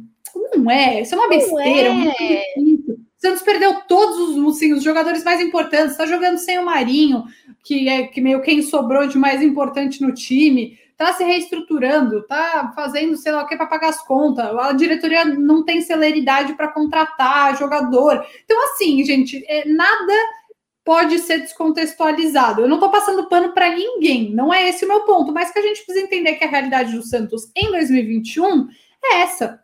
não 0.54 0.70
é. 0.70 1.02
Isso 1.02 1.16
é 1.16 1.18
uma 1.18 1.28
besteira. 1.28 1.88
É. 2.20 2.44
O 2.56 3.20
Santos 3.20 3.42
perdeu 3.42 3.80
todos 3.88 4.36
os, 4.36 4.56
assim, 4.56 4.72
os 4.72 4.84
jogadores 4.84 5.24
mais 5.24 5.40
importantes. 5.40 5.92
Está 5.92 6.06
jogando 6.06 6.38
sem 6.38 6.56
o 6.56 6.64
Marinho, 6.64 7.24
que 7.64 7.88
é 7.88 8.06
que 8.06 8.20
meio 8.20 8.40
quem 8.40 8.62
sobrou 8.62 9.08
de 9.08 9.18
mais 9.18 9.42
importante 9.42 10.00
no 10.00 10.14
time 10.14 10.78
está 10.98 11.12
se 11.12 11.22
reestruturando, 11.22 12.18
está 12.18 12.72
fazendo 12.74 13.16
sei 13.16 13.30
lá 13.30 13.44
o 13.44 13.46
que 13.46 13.56
para 13.56 13.66
pagar 13.66 13.90
as 13.90 14.04
contas, 14.04 14.44
a 14.58 14.72
diretoria 14.72 15.24
não 15.24 15.64
tem 15.64 15.80
celeridade 15.80 16.54
para 16.54 16.72
contratar 16.72 17.56
jogador. 17.56 18.26
Então, 18.44 18.64
assim, 18.64 19.04
gente, 19.04 19.44
é, 19.46 19.68
nada 19.68 20.12
pode 20.84 21.20
ser 21.20 21.38
descontextualizado. 21.38 22.62
Eu 22.62 22.68
não 22.68 22.76
estou 22.76 22.90
passando 22.90 23.28
pano 23.28 23.52
para 23.52 23.70
ninguém, 23.70 24.34
não 24.34 24.52
é 24.52 24.68
esse 24.68 24.84
o 24.84 24.88
meu 24.88 25.04
ponto, 25.04 25.32
mas 25.32 25.52
que 25.52 25.60
a 25.60 25.62
gente 25.62 25.84
precisa 25.84 26.04
entender 26.04 26.34
que 26.34 26.44
a 26.44 26.48
realidade 26.48 26.92
do 26.92 27.02
Santos 27.02 27.48
em 27.54 27.70
2021 27.70 28.68
é 29.04 29.20
essa. 29.20 29.62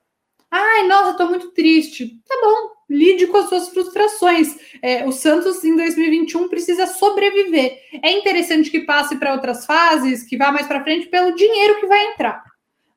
Ai, 0.49 0.87
nossa, 0.87 1.11
estou 1.11 1.29
muito 1.29 1.51
triste. 1.51 2.21
Tá 2.29 2.37
bom, 2.41 2.74
lide 2.89 3.27
com 3.27 3.39
as 3.39 3.49
suas 3.49 3.69
frustrações. 3.69 4.57
É, 4.83 5.07
o 5.07 5.13
Santos 5.13 5.65
em 5.65 5.77
2021 5.77 6.49
precisa 6.49 6.87
sobreviver. 6.87 7.79
É 8.03 8.13
interessante 8.13 8.71
que 8.71 8.81
passe 8.81 9.17
para 9.17 9.33
outras 9.33 9.67
fases, 9.67 10.23
que 10.23 10.37
vá 10.37 10.53
mais 10.53 10.67
para 10.67 10.83
frente 10.83 11.07
pelo 11.07 11.35
dinheiro 11.35 11.81
que 11.81 11.87
vai 11.87 12.13
entrar. 12.13 12.43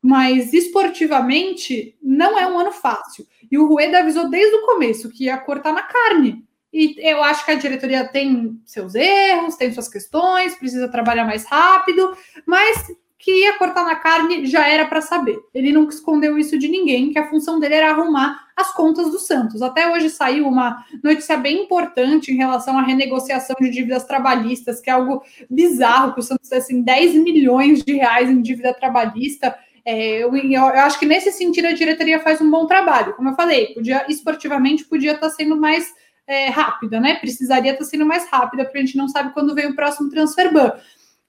Mas 0.01 0.53
esportivamente 0.53 1.97
não 2.01 2.37
é 2.37 2.47
um 2.47 2.59
ano 2.59 2.71
fácil. 2.71 3.25
E 3.49 3.57
o 3.57 3.67
Rueda 3.67 3.99
avisou 3.99 4.29
desde 4.29 4.55
o 4.55 4.65
começo 4.65 5.09
que 5.09 5.25
ia 5.25 5.37
cortar 5.37 5.73
na 5.73 5.81
carne. 5.81 6.45
E 6.71 6.95
eu 6.99 7.23
acho 7.23 7.45
que 7.45 7.51
a 7.51 7.55
diretoria 7.55 8.07
tem 8.07 8.59
seus 8.65 8.93
erros, 8.93 9.55
tem 9.55 9.71
suas 9.73 9.87
questões, 9.87 10.55
precisa 10.55 10.89
trabalhar 10.89 11.25
mais 11.25 11.45
rápido, 11.45 12.15
mas 12.45 12.91
que 13.17 13.31
ia 13.31 13.57
cortar 13.57 13.83
na 13.83 13.95
carne 13.95 14.45
já 14.45 14.67
era 14.67 14.85
para 14.85 15.01
saber. 15.01 15.39
Ele 15.53 15.71
nunca 15.71 15.93
escondeu 15.93 16.37
isso 16.37 16.57
de 16.57 16.67
ninguém, 16.67 17.11
que 17.11 17.17
a 17.17 17.29
função 17.29 17.59
dele 17.59 17.75
era 17.75 17.91
arrumar 17.91 18.46
as 18.57 18.73
contas 18.73 19.11
do 19.11 19.19
Santos. 19.19 19.61
Até 19.61 19.91
hoje 19.91 20.09
saiu 20.09 20.47
uma 20.47 20.83
notícia 21.03 21.37
bem 21.37 21.63
importante 21.63 22.31
em 22.31 22.37
relação 22.37 22.75
à 22.77 22.81
renegociação 22.81 23.55
de 23.61 23.69
dívidas 23.69 24.03
trabalhistas, 24.03 24.81
que 24.81 24.89
é 24.89 24.93
algo 24.93 25.23
bizarro, 25.47 26.15
que 26.15 26.19
o 26.19 26.23
Santos 26.23 26.49
tem 26.49 26.57
assim, 26.57 26.81
10 26.81 27.13
milhões 27.15 27.83
de 27.83 27.93
reais 27.93 28.27
em 28.27 28.41
dívida 28.41 28.73
trabalhista. 28.73 29.55
É, 29.85 30.23
eu, 30.23 30.35
eu, 30.35 30.65
acho 30.65 30.97
que 30.97 31.05
nesse 31.05 31.31
sentido 31.31 31.67
a 31.67 31.73
diretoria 31.73 32.19
faz 32.19 32.41
um 32.41 32.49
bom 32.49 32.65
trabalho. 32.65 33.13
Como 33.13 33.29
eu 33.29 33.35
falei, 33.35 33.75
podia 33.75 34.05
esportivamente 34.09 34.85
podia 34.85 35.11
estar 35.11 35.29
tá 35.29 35.35
sendo 35.35 35.55
mais 35.55 35.93
é, 36.25 36.49
rápida, 36.49 36.99
né? 36.99 37.15
Precisaria 37.15 37.73
estar 37.73 37.83
tá 37.83 37.89
sendo 37.89 38.07
mais 38.07 38.27
rápida, 38.27 38.65
porque 38.65 38.79
a 38.79 38.81
gente 38.81 38.97
não 38.97 39.07
sabe 39.07 39.33
quando 39.33 39.53
vem 39.53 39.67
o 39.67 39.75
próximo 39.75 40.09
transfer 40.09 40.51
ban. 40.51 40.73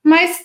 Mas 0.02 0.42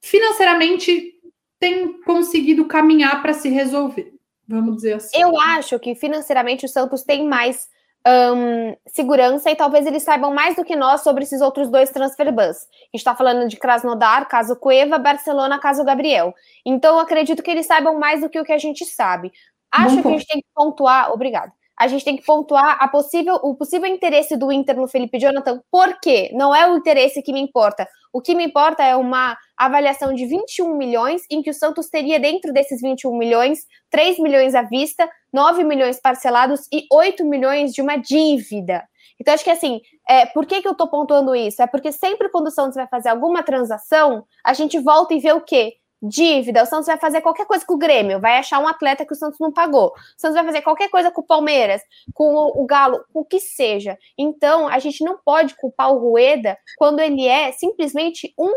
financeiramente 0.00 1.12
tem 1.60 2.00
conseguido 2.00 2.64
caminhar 2.64 3.20
para 3.20 3.34
se 3.34 3.48
resolver, 3.50 4.11
vamos 4.48 4.76
dizer 4.76 4.94
assim. 4.94 5.20
Eu 5.20 5.38
acho 5.40 5.78
que 5.78 5.94
financeiramente 5.94 6.66
o 6.66 6.68
Santos 6.68 7.02
tem 7.02 7.26
mais 7.26 7.68
um, 8.06 8.76
segurança 8.86 9.50
e 9.50 9.56
talvez 9.56 9.86
eles 9.86 10.02
saibam 10.02 10.34
mais 10.34 10.56
do 10.56 10.64
que 10.64 10.76
nós 10.76 11.02
sobre 11.02 11.24
esses 11.24 11.40
outros 11.40 11.68
dois 11.68 11.90
transfer 11.90 12.32
bans. 12.32 12.58
A 12.58 12.84
gente 12.86 12.96
está 12.96 13.14
falando 13.14 13.48
de 13.48 13.56
Krasnodar, 13.56 14.28
caso 14.28 14.56
Cueva, 14.56 14.98
Barcelona, 14.98 15.58
caso 15.58 15.84
Gabriel. 15.84 16.34
Então, 16.64 16.96
eu 16.96 17.00
acredito 17.00 17.42
que 17.42 17.50
eles 17.50 17.66
saibam 17.66 17.98
mais 17.98 18.20
do 18.20 18.28
que 18.28 18.40
o 18.40 18.44
que 18.44 18.52
a 18.52 18.58
gente 18.58 18.84
sabe. 18.84 19.32
Acho 19.70 19.96
Bom 19.96 20.02
que 20.02 20.08
a 20.08 20.12
gente 20.12 20.26
tem 20.26 20.40
que 20.40 20.48
pontuar. 20.54 21.12
Obrigado 21.12 21.52
a 21.82 21.88
gente 21.88 22.04
tem 22.04 22.16
que 22.16 22.24
pontuar 22.24 22.76
a 22.80 22.86
possível, 22.86 23.40
o 23.42 23.56
possível 23.56 23.88
interesse 23.88 24.36
do 24.36 24.52
Inter 24.52 24.76
no 24.76 24.86
Felipe 24.86 25.18
Jonathan, 25.18 25.60
por 25.68 25.98
quê? 26.00 26.30
Não 26.32 26.54
é 26.54 26.70
o 26.70 26.76
interesse 26.76 27.22
que 27.22 27.32
me 27.32 27.40
importa. 27.40 27.88
O 28.12 28.20
que 28.20 28.36
me 28.36 28.44
importa 28.44 28.84
é 28.84 28.94
uma 28.94 29.36
avaliação 29.64 30.12
de 30.12 30.26
21 30.26 30.76
milhões, 30.76 31.22
em 31.30 31.42
que 31.42 31.50
o 31.50 31.54
Santos 31.54 31.88
teria 31.88 32.18
dentro 32.18 32.52
desses 32.52 32.80
21 32.80 33.16
milhões, 33.16 33.60
3 33.90 34.18
milhões 34.18 34.54
à 34.54 34.62
vista, 34.62 35.08
9 35.32 35.64
milhões 35.64 36.00
parcelados 36.00 36.62
e 36.72 36.86
8 36.92 37.24
milhões 37.24 37.72
de 37.72 37.80
uma 37.80 37.96
dívida. 37.96 38.84
Então, 39.20 39.34
acho 39.34 39.44
que 39.44 39.50
assim, 39.50 39.80
é, 40.08 40.26
por 40.26 40.46
que, 40.46 40.60
que 40.60 40.68
eu 40.68 40.74
tô 40.74 40.88
pontuando 40.88 41.34
isso? 41.34 41.62
É 41.62 41.66
porque 41.66 41.92
sempre 41.92 42.28
quando 42.28 42.48
o 42.48 42.50
Santos 42.50 42.74
vai 42.74 42.88
fazer 42.88 43.08
alguma 43.08 43.42
transação, 43.42 44.24
a 44.44 44.52
gente 44.52 44.78
volta 44.78 45.14
e 45.14 45.20
vê 45.20 45.32
o 45.32 45.40
quê? 45.40 45.74
Dívida, 46.02 46.62
o 46.62 46.66
Santos 46.66 46.86
vai 46.86 46.98
fazer 46.98 47.20
qualquer 47.20 47.46
coisa 47.46 47.64
com 47.64 47.74
o 47.74 47.78
Grêmio, 47.78 48.20
vai 48.20 48.38
achar 48.38 48.58
um 48.58 48.66
atleta 48.66 49.06
que 49.06 49.12
o 49.12 49.16
Santos 49.16 49.38
não 49.38 49.52
pagou. 49.52 49.88
O 49.88 50.20
Santos 50.20 50.34
vai 50.34 50.44
fazer 50.44 50.62
qualquer 50.62 50.90
coisa 50.90 51.10
com 51.10 51.20
o 51.20 51.26
Palmeiras, 51.26 51.80
com 52.12 52.34
o, 52.34 52.66
Galo, 52.66 53.04
com 53.12 53.20
o 53.20 53.24
que 53.24 53.38
seja. 53.38 53.96
Então, 54.18 54.68
a 54.68 54.78
gente 54.78 55.04
não 55.04 55.18
pode 55.24 55.54
culpar 55.56 55.92
o 55.92 55.98
Rueda 55.98 56.58
quando 56.76 57.00
ele 57.00 57.26
é 57.26 57.52
simplesmente 57.52 58.34
um 58.38 58.52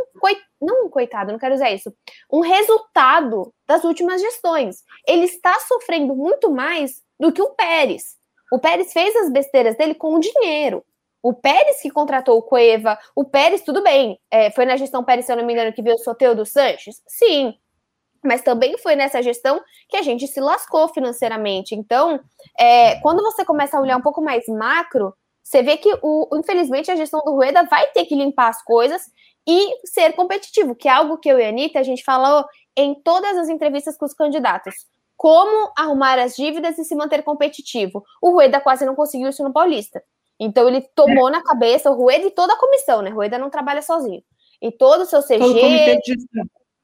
não 0.61 0.85
um 0.85 0.89
coitado, 0.89 1.31
não 1.31 1.37
quero 1.37 1.53
usar 1.53 1.69
isso, 1.71 1.93
um 2.31 2.39
resultado 2.39 3.53
das 3.67 3.83
últimas 3.83 4.21
gestões. 4.21 4.77
Ele 5.07 5.25
está 5.25 5.59
sofrendo 5.59 6.15
muito 6.15 6.49
mais 6.49 7.01
do 7.19 7.31
que 7.31 7.41
o 7.41 7.51
Pérez. 7.51 8.15
O 8.51 8.59
Pérez 8.59 8.91
fez 8.91 9.15
as 9.15 9.31
besteiras 9.31 9.77
dele 9.77 9.93
com 9.93 10.15
o 10.15 10.19
dinheiro. 10.19 10.83
O 11.25 11.34
Pérez 11.34 11.82
que 11.82 11.89
contratou 11.89 12.38
o 12.38 12.44
Cueva, 12.44 13.00
o 13.15 13.25
Pérez, 13.25 13.62
tudo 13.62 13.82
bem, 13.82 14.20
é, 14.29 14.51
foi 14.51 14.63
na 14.63 14.77
gestão 14.77 15.03
Pérez, 15.03 15.25
se 15.25 15.32
eu 15.32 15.36
não 15.36 15.44
me 15.44 15.53
engano, 15.53 15.74
que 15.74 15.82
viu 15.82 15.96
o 15.96 15.98
sorteio 15.98 16.36
do 16.36 16.46
Sanches? 16.46 17.01
Sim, 17.08 17.55
mas 18.24 18.44
também 18.44 18.77
foi 18.77 18.96
nessa 18.96 19.24
gestão 19.24 19.60
que 19.89 19.98
a 19.98 20.03
gente 20.03 20.27
se 20.27 20.39
lascou 20.39 20.88
financeiramente. 20.89 21.74
Então, 21.74 22.20
é, 22.60 23.00
quando 23.00 23.24
você 23.24 23.44
começa 23.44 23.75
a 23.75 23.82
olhar 23.82 23.98
um 23.98 24.03
pouco 24.03 24.22
mais 24.22 24.46
macro, 24.48 25.15
você 25.41 25.63
vê 25.63 25.77
que, 25.77 25.98
o, 26.03 26.29
infelizmente, 26.38 26.91
a 26.91 26.96
gestão 26.96 27.20
do 27.25 27.32
Rueda 27.32 27.63
vai 27.63 27.88
ter 27.88 28.05
que 28.05 28.13
limpar 28.13 28.50
as 28.50 28.63
coisas 28.63 29.01
e 29.48 29.88
ser 29.88 30.13
competitivo, 30.13 30.75
que 30.75 30.88
é 30.88 30.91
algo 30.91 31.17
que 31.17 31.27
eu 31.27 31.39
e 31.39 31.44
a 31.44 31.50
Anitta, 31.50 31.79
a 31.79 31.84
gente 31.84 32.03
falou 32.03 32.46
em 32.77 32.94
todas 33.01 33.36
as 33.36 33.50
entrevistas 33.50 33.98
com 33.98 34.05
os 34.05 34.13
candidatos. 34.13 34.75
Como 35.17 35.72
arrumar 35.75 36.20
as 36.20 36.36
dívidas 36.36 36.77
e 36.77 36.84
se 36.84 36.94
manter 36.94 37.24
competitivo. 37.24 38.03
O 38.22 38.29
Rueda 38.29 38.62
quase 38.62 38.86
não 38.86 38.94
conseguiu 38.94 39.29
isso 39.29 39.41
no 39.41 39.51
Paulista. 39.51 40.03
Então 40.39 40.67
ele 40.67 40.81
tomou 40.95 41.29
é. 41.29 41.31
na 41.31 41.43
cabeça 41.43 41.89
o 41.89 41.95
Rueda 41.95 42.25
e 42.25 42.31
toda 42.31 42.53
a 42.53 42.59
comissão, 42.59 43.01
né? 43.01 43.09
Rueda 43.09 43.37
não 43.37 43.49
trabalha 43.49 43.81
sozinho. 43.81 44.23
E 44.61 44.71
todo 44.71 45.01
o 45.01 45.05
seu 45.05 45.21
CG. 45.21 45.37
Todo 45.37 45.59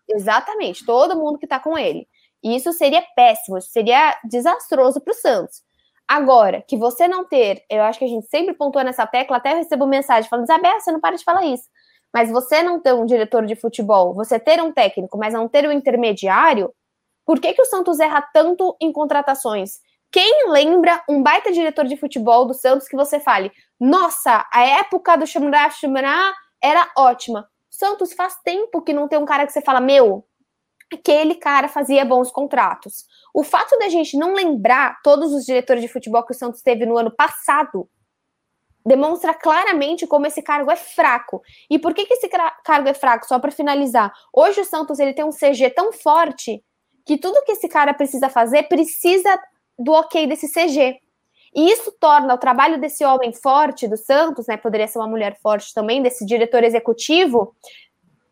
exatamente, 0.09 0.85
todo 0.85 1.15
mundo 1.15 1.37
que 1.37 1.45
está 1.45 1.59
com 1.59 1.77
ele. 1.77 2.07
E 2.43 2.55
isso 2.55 2.73
seria 2.73 3.03
péssimo, 3.15 3.57
isso 3.57 3.69
seria 3.69 4.17
desastroso 4.23 4.99
para 4.99 5.11
o 5.11 5.15
Santos. 5.15 5.61
Agora, 6.07 6.61
que 6.67 6.75
você 6.75 7.07
não 7.07 7.23
ter, 7.23 7.63
eu 7.69 7.83
acho 7.83 7.99
que 7.99 8.05
a 8.05 8.07
gente 8.07 8.27
sempre 8.27 8.53
pontua 8.53 8.83
nessa 8.83 9.07
tecla, 9.07 9.37
até 9.37 9.53
eu 9.53 9.57
recebo 9.57 9.85
mensagem 9.85 10.29
falando, 10.29 10.45
Isabel, 10.45 10.79
você 10.79 10.91
não 10.91 10.99
para 10.99 11.15
de 11.15 11.23
falar 11.23 11.45
isso. 11.45 11.63
Mas 12.13 12.29
você 12.29 12.61
não 12.61 12.81
ter 12.81 12.93
um 12.93 13.05
diretor 13.05 13.45
de 13.45 13.55
futebol, 13.55 14.13
você 14.13 14.37
ter 14.37 14.61
um 14.61 14.73
técnico, 14.73 15.17
mas 15.17 15.33
não 15.33 15.47
ter 15.47 15.65
um 15.65 15.71
intermediário, 15.71 16.73
por 17.25 17.39
que, 17.39 17.53
que 17.53 17.61
o 17.61 17.65
Santos 17.65 17.99
erra 17.99 18.21
tanto 18.33 18.75
em 18.81 18.91
contratações? 18.91 19.79
Quem 20.11 20.49
lembra 20.49 21.01
um 21.07 21.23
baita 21.23 21.51
diretor 21.51 21.85
de 21.85 21.95
futebol 21.95 22.45
do 22.45 22.53
Santos 22.53 22.87
que 22.87 22.97
você 22.97 23.19
fale, 23.19 23.51
nossa, 23.79 24.45
a 24.53 24.61
época 24.61 25.15
do 25.15 25.25
Xamurá 25.25 25.69
Xamurá 25.69 26.33
era 26.61 26.91
ótima. 26.97 27.49
Santos 27.69 28.11
faz 28.13 28.35
tempo 28.43 28.81
que 28.81 28.93
não 28.93 29.07
tem 29.07 29.17
um 29.17 29.25
cara 29.25 29.45
que 29.47 29.53
você 29.53 29.61
fala, 29.61 29.79
meu, 29.79 30.27
aquele 30.93 31.35
cara 31.35 31.69
fazia 31.69 32.03
bons 32.03 32.29
contratos. 32.29 33.05
O 33.33 33.43
fato 33.43 33.77
da 33.79 33.87
gente 33.87 34.17
não 34.17 34.33
lembrar 34.33 34.99
todos 35.01 35.31
os 35.31 35.45
diretores 35.45 35.81
de 35.81 35.87
futebol 35.87 36.25
que 36.25 36.33
o 36.33 36.37
Santos 36.37 36.61
teve 36.61 36.85
no 36.85 36.97
ano 36.97 37.11
passado 37.11 37.89
demonstra 38.85 39.33
claramente 39.33 40.07
como 40.07 40.25
esse 40.25 40.41
cargo 40.41 40.71
é 40.71 40.75
fraco. 40.75 41.41
E 41.69 41.79
por 41.79 41.93
que, 41.93 42.05
que 42.05 42.15
esse 42.15 42.27
cargo 42.27 42.89
é 42.89 42.93
fraco? 42.93 43.27
Só 43.27 43.39
para 43.39 43.51
finalizar, 43.51 44.11
hoje 44.33 44.61
o 44.61 44.65
Santos 44.65 44.99
ele 44.99 45.13
tem 45.13 45.23
um 45.23 45.29
CG 45.29 45.69
tão 45.69 45.93
forte 45.93 46.63
que 47.05 47.17
tudo 47.17 47.43
que 47.43 47.53
esse 47.53 47.67
cara 47.67 47.93
precisa 47.93 48.29
fazer 48.29 48.63
precisa 48.63 49.39
do 49.83 49.91
ok 49.91 50.27
desse 50.27 50.51
CG. 50.51 50.99
E 51.53 51.71
isso 51.71 51.91
torna 51.99 52.33
o 52.33 52.37
trabalho 52.37 52.79
desse 52.79 53.03
homem 53.03 53.33
forte 53.33 53.87
do 53.87 53.97
Santos, 53.97 54.47
né? 54.47 54.55
Poderia 54.55 54.87
ser 54.87 54.99
uma 54.99 55.07
mulher 55.07 55.37
forte 55.41 55.73
também, 55.73 56.01
desse 56.01 56.25
diretor 56.25 56.63
executivo, 56.63 57.53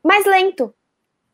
mais 0.04 0.26
lento. 0.26 0.74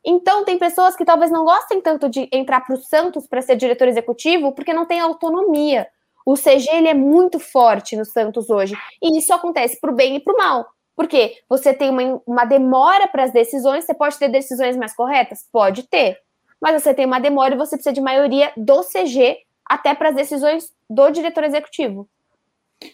Então, 0.04 0.44
tem 0.44 0.58
pessoas 0.58 0.96
que 0.96 1.06
talvez 1.06 1.32
não 1.32 1.44
gostem 1.44 1.82
tanto 1.82 2.10
de 2.10 2.28
entrar 2.32 2.62
para 2.62 2.76
o 2.76 2.80
Santos 2.80 3.28
para 3.28 3.42
ser 3.42 3.56
diretor 3.56 3.88
executivo, 3.88 4.52
porque 4.52 4.74
não 4.74 4.86
tem 4.86 5.00
autonomia. 5.00 5.88
O 6.26 6.34
CG 6.36 6.68
ele 6.72 6.88
é 6.88 6.94
muito 6.94 7.40
forte 7.40 7.96
no 7.96 8.06
Santos 8.06 8.50
hoje. 8.50 8.76
E 9.02 9.18
isso 9.18 9.34
acontece 9.34 9.80
para 9.80 9.92
o 9.92 9.96
bem 9.96 10.16
e 10.16 10.20
para 10.20 10.34
o 10.34 10.38
mal. 10.38 10.66
Porque 10.96 11.36
você 11.50 11.74
tem 11.74 11.90
uma, 11.90 12.22
uma 12.26 12.46
demora 12.46 13.08
para 13.08 13.24
as 13.24 13.32
decisões, 13.34 13.84
você 13.84 13.94
pode 13.94 14.18
ter 14.18 14.30
decisões 14.30 14.78
mais 14.78 14.96
corretas? 14.96 15.46
Pode 15.52 15.84
ter. 15.84 16.18
Mas 16.60 16.82
você 16.82 16.94
tem 16.94 17.06
uma 17.06 17.20
demora 17.20 17.54
e 17.54 17.58
você 17.58 17.76
precisa 17.76 17.94
de 17.94 18.02
maioria 18.02 18.52
do 18.58 18.82
CG 18.84 19.38
até 19.66 19.94
para 19.94 20.10
as 20.10 20.16
decisões 20.16 20.72
do 20.90 21.10
diretor 21.10 21.44
executivo. 21.44 22.10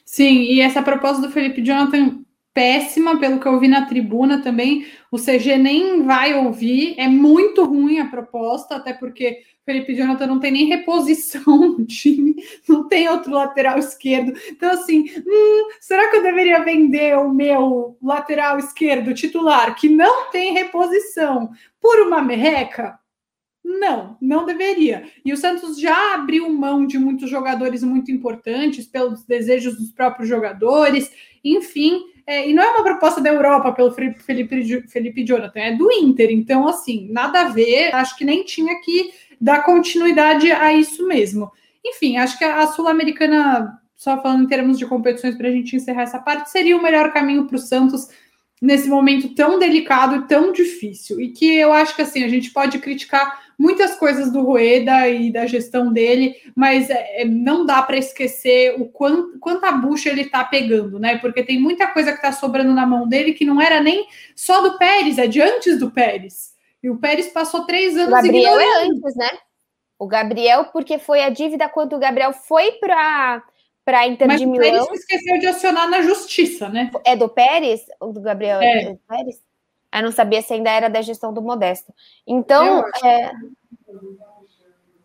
Sim, 0.06 0.44
e 0.44 0.62
essa 0.62 0.82
proposta 0.82 1.22
do 1.22 1.32
Felipe 1.32 1.62
Jonathan 1.62 2.24
péssima, 2.54 3.18
pelo 3.20 3.40
que 3.40 3.48
eu 3.48 3.60
vi 3.60 3.68
na 3.68 3.86
tribuna 3.86 4.42
também. 4.42 4.86
O 5.12 5.18
CG 5.18 5.58
nem 5.58 6.04
vai 6.04 6.34
ouvir, 6.34 6.96
é 6.98 7.08
muito 7.08 7.64
ruim 7.64 8.00
a 8.00 8.08
proposta, 8.08 8.76
até 8.76 8.94
porque 8.94 9.42
Felipe 9.66 9.96
Jonathan 9.96 10.28
não 10.28 10.40
tem 10.40 10.52
nem 10.52 10.66
reposição 10.66 11.58
no 11.78 11.86
time, 11.86 12.36
não 12.68 12.88
tem 12.88 13.08
outro 13.10 13.32
lateral 13.32 13.78
esquerdo. 13.78 14.34
Então, 14.50 14.72
assim, 14.72 15.06
hum, 15.26 15.68
será 15.80 16.10
que 16.10 16.18
eu 16.18 16.24
deveria 16.24 16.64
vender 16.64 17.18
o 17.18 17.34
meu 17.34 17.98
lateral 18.02 18.58
esquerdo 18.58 19.14
titular, 19.14 19.76
que 19.76 19.88
não 19.88 20.30
tem 20.30 20.54
reposição, 20.54 21.52
por 21.80 22.02
uma 22.02 22.22
merreca? 22.22 23.00
Não, 23.64 24.18
não 24.20 24.46
deveria. 24.46 25.06
E 25.24 25.32
o 25.32 25.38
Santos 25.38 25.80
já 25.80 26.16
abriu 26.16 26.50
mão 26.50 26.86
de 26.86 26.98
muitos 26.98 27.30
jogadores 27.30 27.84
muito 27.84 28.12
importantes 28.12 28.86
pelos 28.86 29.24
desejos 29.24 29.78
dos 29.78 29.92
próprios 29.92 30.28
jogadores, 30.28 31.12
enfim. 31.44 32.02
É, 32.26 32.50
e 32.50 32.54
não 32.54 32.64
é 32.64 32.70
uma 32.70 32.84
proposta 32.84 33.22
da 33.22 33.30
Europa 33.30 33.72
pelo 33.72 33.92
Felipe, 33.92 34.88
Felipe 34.88 35.24
Jonathan, 35.24 35.60
é 35.60 35.76
do 35.76 35.92
Inter. 35.92 36.32
Então, 36.32 36.68
assim, 36.68 37.08
nada 37.12 37.42
a 37.42 37.50
ver. 37.50 37.94
Acho 37.94 38.18
que 38.18 38.26
nem 38.26 38.44
tinha 38.44 38.80
que 38.82 39.12
dar 39.40 39.64
continuidade 39.64 40.52
a 40.52 40.74
isso 40.74 41.08
mesmo. 41.08 41.52
Enfim, 41.86 42.18
acho 42.18 42.38
que 42.38 42.44
a 42.44 42.68
Sul-Americana, 42.68 43.80
só 43.96 44.22
falando 44.22 44.44
em 44.44 44.48
termos 44.48 44.78
de 44.78 44.86
competições 44.86 45.36
para 45.36 45.48
a 45.48 45.52
gente 45.52 45.76
encerrar 45.76 46.04
essa 46.04 46.20
parte, 46.20 46.52
seria 46.52 46.78
o 46.78 46.82
melhor 46.82 47.12
caminho 47.12 47.46
para 47.46 47.56
o 47.56 47.60
Santos 47.60 48.08
nesse 48.62 48.88
momento 48.88 49.34
tão 49.34 49.58
delicado 49.58 50.18
e 50.18 50.28
tão 50.28 50.52
difícil. 50.52 51.20
E 51.20 51.30
que 51.30 51.56
eu 51.56 51.74
acho 51.74 51.96
que 51.96 52.04
assim, 52.04 52.24
a 52.24 52.28
gente 52.28 52.52
pode 52.52 52.78
criticar 52.78 53.42
muitas 53.62 53.94
coisas 53.96 54.32
do 54.32 54.42
Rueda 54.42 55.08
e 55.08 55.32
da 55.32 55.46
gestão 55.46 55.94
dele, 55.94 56.36
mas 56.56 56.90
é, 56.90 57.22
é 57.22 57.26
não 57.26 57.64
dá 57.64 57.80
para 57.84 57.96
esquecer 57.96 58.74
o 58.82 58.86
quanto, 58.86 59.38
quanta 59.40 59.72
bucha 59.72 60.10
ele 60.10 60.22
está 60.22 60.44
pegando, 60.44 60.98
né? 60.98 61.20
Porque 61.20 61.44
tem 61.44 61.62
muita 61.62 61.86
coisa 61.86 62.12
que 62.12 62.18
está 62.18 62.32
sobrando 62.32 62.74
na 62.74 62.88
mão 62.88 63.08
dele 63.08 63.34
que 63.34 63.46
não 63.46 63.62
era 63.62 63.80
nem 63.80 64.08
só 64.36 64.62
do 64.62 64.80
Pérez, 64.80 65.20
é 65.20 65.28
de 65.28 65.40
antes 65.40 65.78
do 65.78 65.92
Pérez. 65.92 66.56
E 66.82 66.90
o 66.90 66.98
Pérez 66.98 67.28
passou 67.28 67.64
três 67.64 67.96
anos. 67.96 68.08
O 68.08 68.12
Gabriel 68.12 68.60
é 68.60 68.64
ignorando. 68.64 68.82
é 68.82 68.98
antes, 68.98 69.16
né? 69.16 69.30
O 70.00 70.08
Gabriel, 70.08 70.66
porque 70.74 70.98
foi 70.98 71.22
a 71.24 71.30
dívida 71.30 71.70
quando 71.70 71.96
o 71.96 72.00
Gabriel 72.00 72.34
foi 72.34 72.72
para 72.74 73.44
para 73.86 74.08
Inter 74.08 74.28
Mas 74.28 74.40
de 74.40 74.48
Milão. 74.48 74.72
Mas 74.72 74.82
o 74.82 74.86
Pérez 74.86 75.02
esqueceu 75.02 75.40
de 75.40 75.48
acionar 75.48 75.88
na 75.88 76.02
justiça, 76.02 76.68
né? 76.68 76.90
É 77.06 77.16
do 77.16 77.30
Pérez? 77.30 77.82
Ou 78.00 78.12
do 78.12 78.22
Gabriel? 78.22 78.60
É. 78.60 78.86
é 78.86 78.90
do 78.90 79.00
Pérez? 79.08 79.51
Eu 79.94 80.04
não 80.04 80.12
sabia 80.12 80.42
se 80.42 80.54
ainda 80.54 80.70
era 80.72 80.90
da 80.90 81.02
gestão 81.02 81.34
do 81.34 81.42
Modesto. 81.42 81.94
Então. 82.26 82.84
É... 83.04 83.32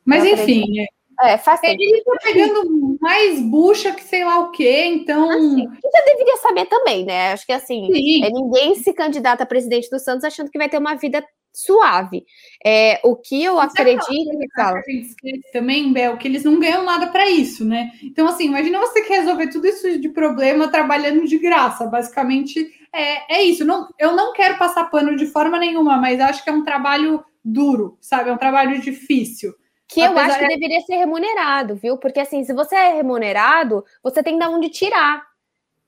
Mas 0.04 0.24
enfim. 0.24 0.80
É, 1.22 1.32
é 1.32 1.38
faz 1.38 1.60
tempo. 1.60 1.80
Ele 1.80 2.04
tá 2.04 2.12
pegando 2.22 2.98
mais 3.00 3.40
bucha 3.40 3.92
que 3.92 4.04
sei 4.04 4.24
lá 4.24 4.38
o 4.40 4.50
quê, 4.50 4.84
então. 4.84 5.30
Assim, 5.30 5.64
já 5.64 6.04
deveria 6.04 6.36
saber 6.36 6.66
também, 6.66 7.04
né? 7.04 7.32
Acho 7.32 7.46
que 7.46 7.52
assim, 7.52 7.88
é, 8.22 8.30
ninguém 8.30 8.74
se 8.76 8.92
candidata 8.92 9.42
a 9.42 9.46
presidente 9.46 9.90
do 9.90 9.98
Santos 9.98 10.24
achando 10.24 10.50
que 10.50 10.58
vai 10.58 10.68
ter 10.68 10.78
uma 10.78 10.94
vida 10.94 11.24
suave. 11.56 12.24
É, 12.64 13.00
o 13.02 13.16
que 13.16 13.42
eu 13.42 13.54
Você 13.54 13.80
acredito. 13.80 14.38
Que 14.38 14.48
fala. 14.54 14.78
A 14.78 14.90
gente 14.90 15.06
esquece 15.06 15.52
também, 15.52 15.90
Bel, 15.90 16.18
que 16.18 16.28
eles 16.28 16.44
não 16.44 16.60
ganham 16.60 16.84
nada 16.84 17.06
para 17.06 17.30
isso, 17.30 17.64
né? 17.64 17.90
Então, 18.02 18.28
assim, 18.28 18.44
imagina 18.44 18.78
você 18.78 19.00
que 19.02 19.08
resolver 19.08 19.48
tudo 19.48 19.66
isso 19.66 19.98
de 19.98 20.10
problema 20.10 20.68
trabalhando 20.68 21.26
de 21.26 21.38
graça. 21.38 21.86
Basicamente, 21.86 22.70
é, 22.96 23.24
é 23.28 23.42
isso. 23.42 23.64
Não, 23.64 23.88
eu 23.98 24.14
não 24.14 24.32
quero 24.32 24.58
passar 24.58 24.90
pano 24.90 25.16
de 25.16 25.26
forma 25.26 25.58
nenhuma, 25.58 25.96
mas 25.96 26.20
acho 26.20 26.42
que 26.42 26.50
é 26.50 26.52
um 26.52 26.64
trabalho 26.64 27.24
duro, 27.44 27.96
sabe? 28.00 28.30
É 28.30 28.32
um 28.32 28.38
trabalho 28.38 28.80
difícil. 28.80 29.54
Que 29.88 30.00
eu 30.00 30.18
acho 30.18 30.38
que 30.38 30.48
deveria 30.48 30.80
ser 30.80 30.96
remunerado, 30.96 31.76
viu? 31.76 31.96
Porque 31.96 32.18
assim, 32.18 32.44
se 32.44 32.52
você 32.52 32.74
é 32.74 32.94
remunerado, 32.94 33.84
você 34.02 34.22
tem 34.22 34.36
de 34.36 34.46
onde 34.46 34.68
tirar. 34.68 35.22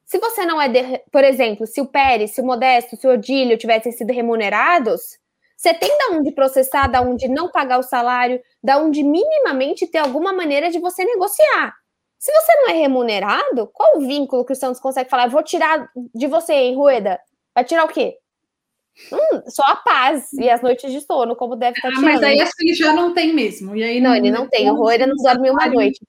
Se 0.05 0.19
você 0.19 0.47
não 0.47 0.61
é, 0.61 0.69
de... 0.69 1.03
por 1.11 1.25
exemplo, 1.25 1.67
se 1.67 1.81
o 1.81 1.87
Pérez, 1.87 2.31
se 2.31 2.41
o 2.41 2.45
Modesto, 2.45 2.97
se 2.97 3.07
o 3.07 3.13
Odílio 3.13 3.59
tivessem 3.59 3.91
sido 3.91 4.13
remunerados, 4.13 5.19
você 5.57 5.75
tem 5.75 5.99
da 5.99 6.17
onde 6.17 6.31
processar, 6.31 6.87
da 6.87 7.01
onde 7.01 7.27
não 7.27 7.51
pagar 7.51 7.79
o 7.79 7.83
salário, 7.83 8.41
da 8.63 8.79
onde 8.79 9.03
minimamente 9.03 9.89
ter 9.89 9.99
alguma 9.99 10.33
maneira 10.33 10.71
de 10.71 10.79
você 10.79 11.05
negociar. 11.05 11.75
Se 12.19 12.33
você 12.33 12.53
não 12.57 12.71
é 12.71 12.73
remunerado, 12.73 13.69
qual 13.73 13.97
o 13.97 14.01
vínculo 14.01 14.45
que 14.45 14.53
o 14.53 14.57
Santos 14.57 14.81
consegue 14.81 15.09
falar? 15.09 15.27
Eu 15.27 15.31
vou 15.31 15.43
tirar 15.43 15.89
de 16.15 16.27
você, 16.27 16.53
hein, 16.53 16.75
Rueda? 16.75 17.21
Vai 17.55 17.65
tirar 17.65 17.85
o 17.85 17.89
quê? 17.89 18.17
Hum, 19.13 19.43
só 19.47 19.63
a 19.67 19.77
paz 19.77 20.33
e 20.33 20.51
as 20.51 20.61
noites 20.61 20.91
de 20.91 21.01
sono, 21.01 21.37
como 21.37 21.55
deve 21.55 21.77
estar 21.77 21.89
ah, 21.89 22.01
Mas 22.01 22.21
aí 22.21 22.41
acho 22.41 22.53
que 22.57 22.65
ele 22.65 22.75
já 22.75 22.93
não 22.93 23.15
tem 23.15 23.33
mesmo. 23.33 23.77
E 23.77 23.85
aí 23.85 24.01
não, 24.01 24.11
não 24.11 24.17
ele 24.17 24.31
não 24.31 24.49
tem. 24.49 24.69
O 24.69 24.75
Rueda 24.75 25.07
não 25.07 25.15
dorme 25.15 25.51
uma 25.51 25.67
noite. 25.69 26.01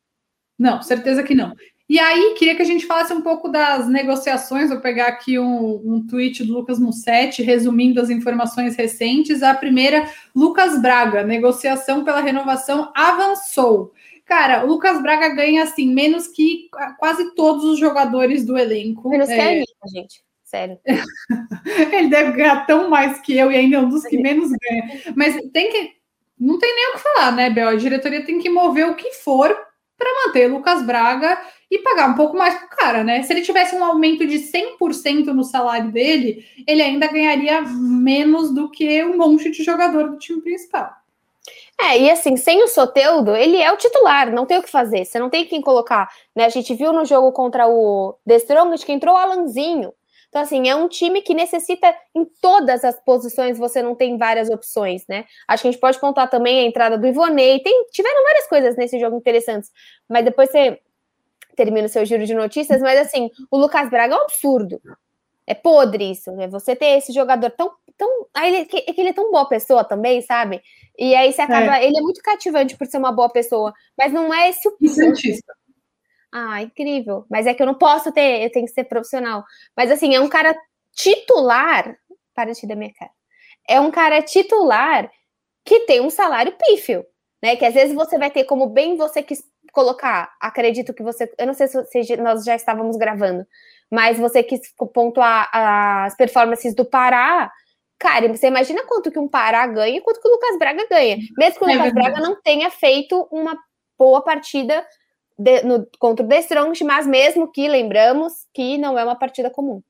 Não, 0.57 0.81
certeza 0.81 1.21
que 1.21 1.35
não. 1.35 1.53
E 1.87 1.97
aí, 1.97 2.35
queria 2.37 2.55
que 2.55 2.61
a 2.61 2.65
gente 2.65 2.85
falasse 2.85 3.11
um 3.11 3.21
pouco 3.21 3.49
das 3.49 3.87
negociações. 3.87 4.69
Vou 4.69 4.79
pegar 4.79 5.07
aqui 5.07 5.39
um, 5.39 5.81
um 5.83 6.05
tweet 6.05 6.43
do 6.43 6.53
Lucas 6.53 6.77
Mussetti, 6.79 7.41
resumindo 7.41 7.99
as 7.99 8.11
informações 8.11 8.75
recentes. 8.75 9.41
A 9.41 9.55
primeira, 9.55 10.07
Lucas 10.35 10.79
Braga, 10.79 11.23
negociação 11.23 12.03
pela 12.03 12.21
renovação 12.21 12.91
avançou. 12.95 13.91
Cara, 14.29 14.63
o 14.63 14.67
Lucas 14.67 15.01
Braga 15.01 15.29
ganha 15.29 15.63
assim 15.63 15.91
menos 15.91 16.27
que 16.27 16.69
quase 16.99 17.33
todos 17.33 17.63
os 17.63 17.79
jogadores 17.79 18.45
do 18.45 18.55
elenco. 18.55 19.09
Menos 19.09 19.27
é... 19.27 19.35
que 19.35 19.41
a 19.41 19.47
Anitta, 19.47 19.87
gente. 19.91 20.23
Sério. 20.43 20.77
Ele 21.91 22.09
deve 22.09 22.33
ganhar 22.33 22.63
tão 22.67 22.91
mais 22.91 23.19
que 23.21 23.35
eu 23.35 23.51
e 23.51 23.57
ainda 23.57 23.77
é 23.77 23.79
um 23.79 23.89
dos 23.89 24.05
que 24.05 24.21
menos 24.21 24.51
ganha. 24.51 25.13
Mas 25.15 25.35
tem 25.51 25.71
que. 25.71 25.93
Não 26.39 26.59
tem 26.59 26.75
nem 26.75 26.89
o 26.89 26.93
que 26.93 26.99
falar, 26.99 27.31
né, 27.31 27.49
Bel? 27.49 27.69
A 27.69 27.75
diretoria 27.75 28.23
tem 28.23 28.37
que 28.37 28.51
mover 28.51 28.87
o 28.87 28.95
que 28.95 29.13
for 29.13 29.49
para 29.97 30.27
manter 30.27 30.47
Lucas 30.47 30.83
Braga 30.83 31.35
e 31.69 31.79
pagar 31.79 32.09
um 32.09 32.15
pouco 32.15 32.37
mais 32.37 32.53
pro 32.53 32.69
cara, 32.69 33.03
né? 33.03 33.23
Se 33.23 33.33
ele 33.33 33.41
tivesse 33.41 33.75
um 33.75 33.83
aumento 33.83 34.27
de 34.27 34.37
100% 34.37 35.25
no 35.33 35.43
salário 35.43 35.91
dele, 35.91 36.45
ele 36.67 36.83
ainda 36.83 37.07
ganharia 37.07 37.61
menos 37.63 38.53
do 38.53 38.69
que 38.69 39.03
um 39.03 39.17
monte 39.17 39.49
de 39.49 39.63
jogador 39.63 40.11
do 40.11 40.19
time 40.19 40.39
principal. 40.39 40.99
É, 41.79 41.97
e 41.97 42.11
assim, 42.11 42.35
sem 42.35 42.61
o 42.63 42.67
Soteudo, 42.67 43.35
ele 43.35 43.57
é 43.57 43.71
o 43.71 43.77
titular, 43.77 44.31
não 44.31 44.45
tem 44.45 44.57
o 44.57 44.63
que 44.63 44.69
fazer, 44.69 45.05
você 45.05 45.17
não 45.17 45.29
tem 45.29 45.45
quem 45.45 45.61
colocar, 45.61 46.09
né? 46.35 46.45
A 46.45 46.49
gente 46.49 46.73
viu 46.73 46.91
no 46.91 47.05
jogo 47.05 47.31
contra 47.31 47.67
o 47.67 48.15
The 48.27 48.35
Strongest 48.35 48.85
que 48.85 48.91
entrou 48.91 49.15
o 49.15 49.17
Alanzinho. 49.17 49.93
Então, 50.29 50.41
assim, 50.41 50.69
é 50.69 50.75
um 50.75 50.87
time 50.87 51.21
que 51.21 51.33
necessita 51.33 51.95
em 52.13 52.23
todas 52.41 52.83
as 52.83 52.99
posições, 53.03 53.57
você 53.57 53.81
não 53.81 53.95
tem 53.95 54.17
várias 54.17 54.49
opções, 54.49 55.05
né? 55.07 55.25
Acho 55.47 55.63
que 55.63 55.69
a 55.69 55.71
gente 55.71 55.81
pode 55.81 55.99
contar 55.99 56.27
também 56.27 56.59
a 56.59 56.63
entrada 56.63 56.97
do 56.97 57.07
Ivonei, 57.07 57.59
tem, 57.61 57.87
tiveram 57.91 58.23
várias 58.23 58.47
coisas 58.47 58.75
nesse 58.75 58.99
jogo 58.99 59.17
interessantes, 59.17 59.71
mas 60.07 60.23
depois 60.23 60.51
você 60.51 60.79
termina 61.55 61.87
o 61.87 61.89
seu 61.89 62.05
giro 62.05 62.25
de 62.25 62.33
notícias, 62.35 62.81
mas 62.81 62.99
assim, 62.99 63.29
o 63.49 63.57
Lucas 63.57 63.89
Braga 63.89 64.13
é 64.13 64.17
um 64.17 64.21
absurdo. 64.21 64.79
É 65.49 65.55
podre 65.55 66.11
isso, 66.11 66.31
né? 66.33 66.47
Você 66.47 66.75
ter 66.75 66.99
esse 66.99 67.11
jogador 67.11 67.49
tão. 67.49 67.71
tão 67.97 68.27
aí 68.35 68.55
ele, 68.55 68.65
que, 68.65 68.81
que 68.81 69.01
ele 69.01 69.09
é 69.09 69.13
tão 69.13 69.31
boa 69.31 69.49
pessoa 69.49 69.83
também, 69.83 70.21
sabe? 70.21 70.61
E 70.95 71.15
aí 71.15 71.33
você 71.33 71.41
acaba. 71.41 71.79
É. 71.79 71.87
Ele 71.87 71.97
é 71.97 72.01
muito 72.01 72.21
cativante 72.21 72.77
por 72.77 72.85
ser 72.85 72.99
uma 72.99 73.11
boa 73.11 73.29
pessoa, 73.29 73.73
mas 73.97 74.13
não 74.13 74.31
é 74.31 74.49
esse 74.49 74.67
o. 74.67 74.77
Santista. 74.87 75.51
Ah, 76.31 76.61
incrível. 76.61 77.25
Mas 77.31 77.47
é 77.47 77.55
que 77.55 77.63
eu 77.63 77.65
não 77.65 77.73
posso 77.73 78.11
ter, 78.11 78.43
eu 78.43 78.51
tenho 78.51 78.67
que 78.67 78.73
ser 78.73 78.83
profissional. 78.83 79.43
Mas 79.75 79.89
assim, 79.89 80.13
é 80.13 80.21
um 80.21 80.29
cara 80.29 80.55
titular. 80.93 81.97
Para 82.35 82.53
de 82.53 82.67
da 82.67 82.75
minha 82.75 82.93
cara. 82.93 83.11
É 83.67 83.79
um 83.81 83.89
cara 83.89 84.21
titular 84.21 85.09
que 85.65 85.79
tem 85.81 85.99
um 85.99 86.11
salário 86.11 86.55
pífio, 86.59 87.03
né? 87.41 87.55
Que 87.55 87.65
às 87.65 87.73
vezes 87.73 87.95
você 87.95 88.19
vai 88.19 88.29
ter, 88.29 88.43
como 88.43 88.67
bem 88.67 88.95
você 88.95 89.23
quis 89.23 89.43
colocar, 89.71 90.31
acredito 90.39 90.93
que 90.93 91.01
você. 91.01 91.31
Eu 91.39 91.47
não 91.47 91.55
sei 91.55 91.67
se 91.67 92.17
nós 92.17 92.43
já 92.43 92.55
estávamos 92.55 92.97
gravando, 92.97 93.47
mas 93.91 94.19
você 94.19 94.43
quis 94.43 94.61
pontuar 94.93 95.49
as 95.51 96.15
performances 96.15 96.75
do 96.75 96.85
Pará. 96.85 97.51
Cara, 97.97 98.27
você 98.29 98.47
imagina 98.47 98.85
quanto 98.85 99.11
que 99.11 99.19
um 99.19 99.27
Pará 99.27 99.65
ganha 99.67 99.97
e 99.97 100.01
quanto 100.01 100.21
que 100.21 100.27
o 100.27 100.31
Lucas 100.31 100.57
Braga 100.57 100.87
ganha. 100.89 101.17
Mesmo 101.37 101.59
que 101.59 101.65
o 101.65 101.69
é 101.69 101.73
Lucas 101.73 101.93
verdade. 101.93 102.11
Braga 102.11 102.21
não 102.21 102.41
tenha 102.41 102.69
feito 102.69 103.27
uma 103.31 103.57
boa 103.97 104.21
partida 104.21 104.85
de, 105.37 105.63
no, 105.63 105.87
contra 105.99 106.25
o 106.25 106.29
The 106.29 106.39
Strongest, 106.39 106.83
mas 106.83 107.07
mesmo 107.07 107.51
que 107.51 107.67
lembramos 107.67 108.33
que 108.53 108.77
não 108.77 108.97
é 108.97 109.03
uma 109.03 109.15
partida 109.15 109.49
comum. 109.49 109.81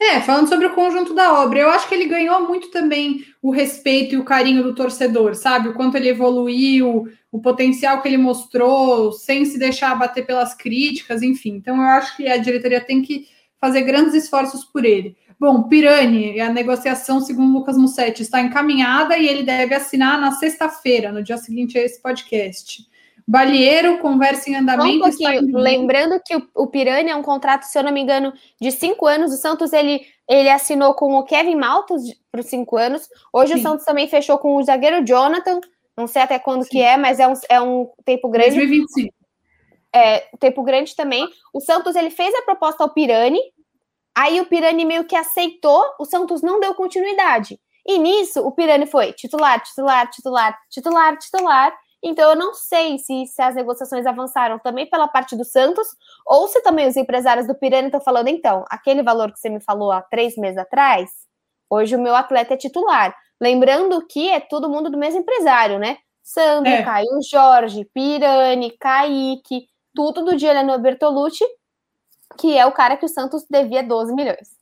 É, 0.00 0.20
falando 0.20 0.48
sobre 0.48 0.66
o 0.66 0.74
conjunto 0.74 1.12
da 1.12 1.42
obra, 1.42 1.58
eu 1.58 1.70
acho 1.70 1.88
que 1.88 1.94
ele 1.94 2.06
ganhou 2.06 2.46
muito 2.46 2.70
também 2.70 3.24
o 3.42 3.50
respeito 3.50 4.14
e 4.14 4.18
o 4.18 4.24
carinho 4.24 4.62
do 4.62 4.74
torcedor, 4.74 5.34
sabe? 5.34 5.68
O 5.68 5.74
quanto 5.74 5.96
ele 5.96 6.08
evoluiu, 6.08 7.08
o 7.32 7.40
potencial 7.40 8.00
que 8.00 8.06
ele 8.06 8.16
mostrou, 8.16 9.10
sem 9.12 9.44
se 9.44 9.58
deixar 9.58 9.90
abater 9.90 10.24
pelas 10.24 10.54
críticas, 10.54 11.20
enfim. 11.20 11.56
Então, 11.56 11.76
eu 11.76 11.82
acho 11.82 12.16
que 12.16 12.28
a 12.28 12.36
diretoria 12.36 12.80
tem 12.80 13.02
que 13.02 13.26
fazer 13.60 13.82
grandes 13.82 14.14
esforços 14.14 14.64
por 14.64 14.84
ele. 14.84 15.16
Bom, 15.38 15.64
Pirani, 15.64 16.40
a 16.40 16.52
negociação, 16.52 17.20
segundo 17.20 17.52
Lucas 17.52 17.76
Mussetti, 17.76 18.22
está 18.22 18.40
encaminhada 18.40 19.18
e 19.18 19.26
ele 19.28 19.42
deve 19.42 19.74
assinar 19.74 20.20
na 20.20 20.32
sexta-feira, 20.32 21.10
no 21.10 21.22
dia 21.22 21.36
seguinte 21.36 21.76
a 21.76 21.82
esse 21.82 22.00
podcast. 22.00 22.86
Balieiro, 23.28 23.98
conversa 23.98 24.48
em 24.48 24.56
andamento. 24.56 24.96
Um 24.96 25.00
pouquinho, 25.00 25.58
lembrando 25.58 26.18
que 26.24 26.34
o, 26.34 26.48
o 26.54 26.66
Piranha 26.66 27.12
é 27.12 27.14
um 27.14 27.22
contrato, 27.22 27.64
se 27.64 27.78
eu 27.78 27.82
não 27.82 27.92
me 27.92 28.00
engano, 28.00 28.32
de 28.58 28.72
cinco 28.72 29.06
anos. 29.06 29.34
O 29.34 29.36
Santos 29.36 29.70
ele, 29.74 30.00
ele 30.26 30.48
assinou 30.48 30.94
com 30.94 31.12
o 31.12 31.22
Kevin 31.24 31.56
Maltos 31.56 32.04
por 32.32 32.42
cinco 32.42 32.78
anos. 32.78 33.06
Hoje 33.30 33.52
Sim. 33.52 33.58
o 33.58 33.62
Santos 33.62 33.84
também 33.84 34.08
fechou 34.08 34.38
com 34.38 34.56
o 34.56 34.62
zagueiro 34.62 35.04
Jonathan. 35.04 35.60
Não 35.94 36.06
sei 36.06 36.22
até 36.22 36.38
quando 36.38 36.62
Sim. 36.62 36.70
que 36.70 36.80
é, 36.80 36.96
mas 36.96 37.20
é 37.20 37.28
um, 37.28 37.34
é 37.50 37.60
um 37.60 37.90
tempo 38.02 38.30
grande. 38.30 38.54
2025. 38.56 39.14
É, 39.94 40.20
tempo 40.40 40.62
grande 40.62 40.96
também. 40.96 41.28
O 41.52 41.60
Santos 41.60 41.96
ele 41.96 42.08
fez 42.08 42.34
a 42.34 42.42
proposta 42.42 42.82
ao 42.82 42.94
Pirani, 42.94 43.40
aí 44.16 44.40
o 44.40 44.46
Pirani 44.46 44.86
meio 44.86 45.04
que 45.04 45.16
aceitou, 45.16 45.84
o 46.00 46.06
Santos 46.06 46.40
não 46.40 46.60
deu 46.60 46.74
continuidade. 46.74 47.60
E 47.86 47.98
nisso, 47.98 48.40
o 48.40 48.52
Pirani 48.52 48.86
foi 48.86 49.12
titular, 49.12 49.62
titular, 49.62 50.08
titular, 50.08 50.58
titular, 50.70 51.18
titular. 51.18 51.78
Então, 52.02 52.30
eu 52.30 52.36
não 52.36 52.54
sei 52.54 52.98
se, 52.98 53.26
se 53.26 53.42
as 53.42 53.54
negociações 53.54 54.06
avançaram 54.06 54.58
também 54.58 54.88
pela 54.88 55.08
parte 55.08 55.36
do 55.36 55.44
Santos, 55.44 55.86
ou 56.24 56.46
se 56.46 56.62
também 56.62 56.86
os 56.86 56.96
empresários 56.96 57.46
do 57.46 57.54
Pirani 57.54 57.88
estão 57.88 58.00
falando, 58.00 58.28
então, 58.28 58.64
aquele 58.70 59.02
valor 59.02 59.32
que 59.32 59.38
você 59.38 59.48
me 59.48 59.60
falou 59.60 59.90
há 59.90 60.00
três 60.02 60.36
meses 60.36 60.58
atrás, 60.58 61.10
hoje 61.68 61.96
o 61.96 62.00
meu 62.00 62.14
atleta 62.14 62.54
é 62.54 62.56
titular. 62.56 63.14
Lembrando 63.40 64.06
que 64.06 64.28
é 64.28 64.38
todo 64.38 64.68
mundo 64.68 64.90
do 64.90 64.98
mesmo 64.98 65.20
empresário, 65.20 65.78
né? 65.78 65.98
Sandro, 66.22 66.70
é. 66.70 66.82
Caio 66.82 67.08
Jorge, 67.28 67.84
Pirani, 67.92 68.70
Kaique, 68.78 69.66
tudo 69.94 70.24
do 70.24 70.38
Giuliano 70.38 70.78
Bertolucci, 70.78 71.44
que 72.38 72.56
é 72.56 72.64
o 72.66 72.72
cara 72.72 72.96
que 72.96 73.06
o 73.06 73.08
Santos 73.08 73.44
devia 73.50 73.82
12 73.82 74.14
milhões. 74.14 74.58